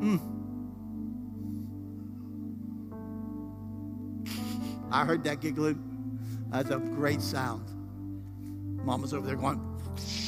[0.01, 0.21] Mm.
[4.91, 6.19] I heard that giggling.
[6.49, 7.71] That's a great sound.
[8.83, 9.61] Mama's over there going,
[9.99, 10.28] Shh.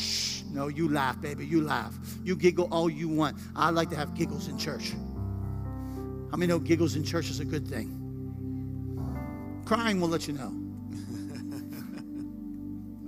[0.52, 1.94] No, you laugh, baby, you laugh.
[2.24, 3.36] You giggle all you want.
[3.54, 4.92] I like to have giggles in church.
[6.30, 7.96] How many know giggles in church is a good thing?
[9.64, 10.46] Crying will let you know.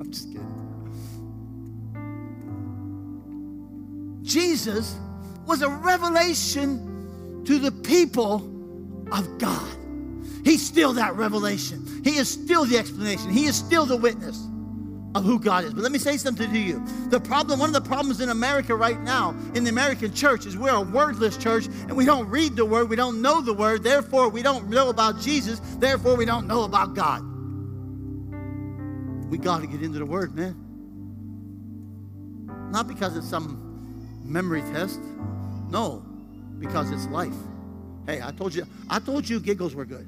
[0.01, 0.49] I'm just kidding.
[4.23, 4.97] Jesus
[5.47, 8.37] was a revelation to the people
[9.11, 9.77] of God.
[10.45, 12.01] He's still that revelation.
[12.05, 13.31] He is still the explanation.
[13.31, 14.49] He is still the witness
[15.15, 15.75] of who God is.
[15.75, 16.83] But let me say something to you.
[17.09, 20.57] The problem, one of the problems in America right now, in the American church, is
[20.57, 23.83] we're a wordless church and we don't read the word, we don't know the word,
[23.83, 27.23] therefore we don't know about Jesus, therefore we don't know about God.
[29.31, 30.57] We got to get into the word, man.
[32.71, 35.01] Not because it's some memory test.
[35.69, 36.05] No,
[36.59, 37.35] because it's life.
[38.07, 40.07] Hey, I told you, I told you giggles were good.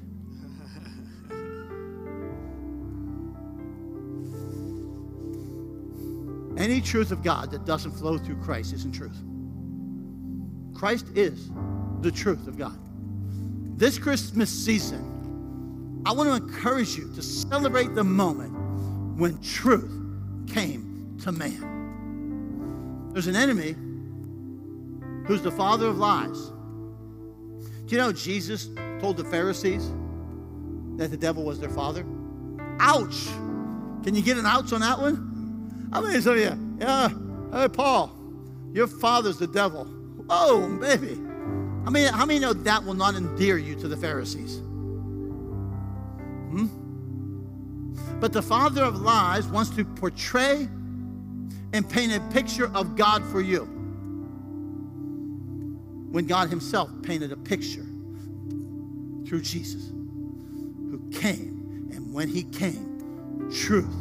[6.57, 9.17] Any truth of God that doesn't flow through Christ isn't truth.
[10.73, 11.51] Christ is
[12.01, 12.77] the truth of God.
[13.77, 18.53] This Christmas season, I want to encourage you to celebrate the moment
[19.17, 19.91] when truth
[20.47, 23.09] came to man.
[23.11, 23.75] There's an enemy
[25.25, 26.51] who's the father of lies.
[27.85, 29.91] Do you know Jesus told the Pharisees
[30.97, 32.05] that the devil was their father?
[32.79, 33.25] Ouch!
[34.03, 35.34] Can you get an ouch on that one?
[35.95, 36.77] How many of you?
[36.77, 37.09] Yeah.
[37.53, 38.13] Hey, Paul,
[38.73, 39.87] your father's the devil.
[40.29, 41.13] Oh, baby.
[41.87, 44.57] I mean, how many know that will not endear you to the Pharisees?
[46.49, 46.65] Hmm?
[48.19, 50.67] But the father of lies wants to portray
[51.71, 53.61] and paint a picture of God for you.
[56.11, 57.85] When God Himself painted a picture
[59.25, 63.95] through Jesus, who came, and when He came, truth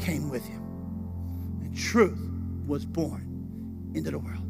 [0.00, 0.65] came with Him
[1.76, 2.18] truth
[2.66, 4.42] was born into the world.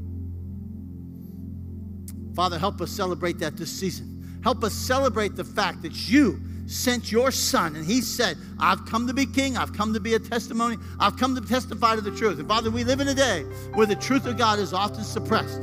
[2.34, 4.40] Father, help us celebrate that this season.
[4.42, 9.06] Help us celebrate the fact that you sent your son, and he said, I've come
[9.06, 12.10] to be king, I've come to be a testimony, I've come to testify to the
[12.10, 12.38] truth.
[12.38, 15.60] And Father, we live in a day where the truth of God is often suppressed.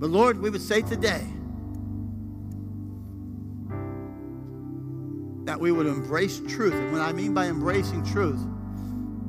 [0.00, 1.26] But Lord, we would say today
[5.48, 6.74] that we would embrace truth.
[6.74, 8.38] And what I mean by embracing truth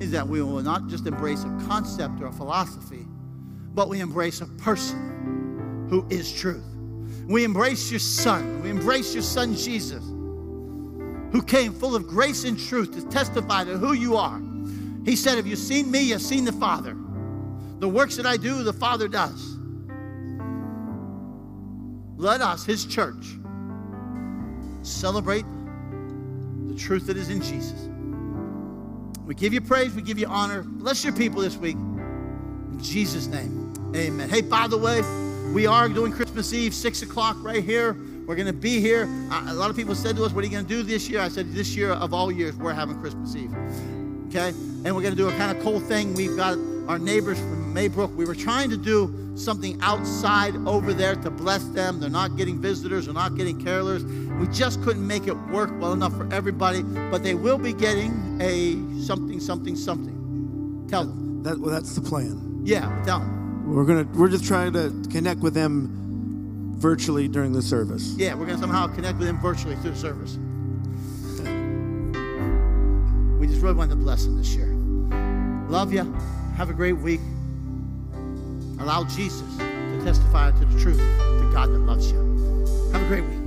[0.02, 3.08] is that we will not just embrace a concept or a philosophy,
[3.74, 6.66] but we embrace a person who is truth.
[7.26, 8.62] We embrace your son.
[8.62, 10.04] We embrace your son Jesus,
[11.32, 14.42] who came full of grace and truth to testify to who you are.
[15.06, 16.98] He said, If you've seen me, you've seen the Father.
[17.80, 19.56] The works that I do, the Father does.
[22.18, 23.26] Let us, his church,
[24.84, 25.46] celebrate
[26.80, 27.88] truth that is in Jesus.
[29.26, 30.64] We give you praise, we give you honor.
[30.64, 31.76] Bless your people this week.
[31.76, 34.30] In Jesus' name, amen.
[34.30, 35.02] Hey, by the way,
[35.54, 37.94] we are doing Christmas Eve, 6 o'clock right here.
[38.26, 39.04] We're going to be here.
[39.32, 41.20] A lot of people said to us, What are you going to do this year?
[41.20, 43.52] I said, This year of all years, we're having Christmas Eve.
[44.28, 44.50] Okay?
[44.50, 46.14] And we're going to do a kind of cool thing.
[46.14, 46.56] We've got
[46.88, 48.16] our neighbors from Maybrook.
[48.16, 52.00] We were trying to do something outside over there to bless them.
[52.00, 54.04] They're not getting visitors, they're not getting carolers.
[54.40, 58.40] We just couldn't make it work well enough for everybody, but they will be getting
[58.42, 60.88] a something, something, something.
[60.90, 61.44] Tell them.
[61.44, 62.62] That, well, that's the plan.
[62.64, 63.74] Yeah, tell them.
[63.74, 68.16] We're gonna we're just trying to connect with them virtually during the service.
[68.18, 70.38] Yeah, we're gonna somehow connect with them virtually through the service.
[73.40, 74.68] We just really want to bless them this year.
[75.70, 76.04] Love you.
[76.58, 77.22] Have a great week.
[78.80, 82.18] Allow Jesus to testify to the truth to God that loves you.
[82.94, 83.39] Have a great week.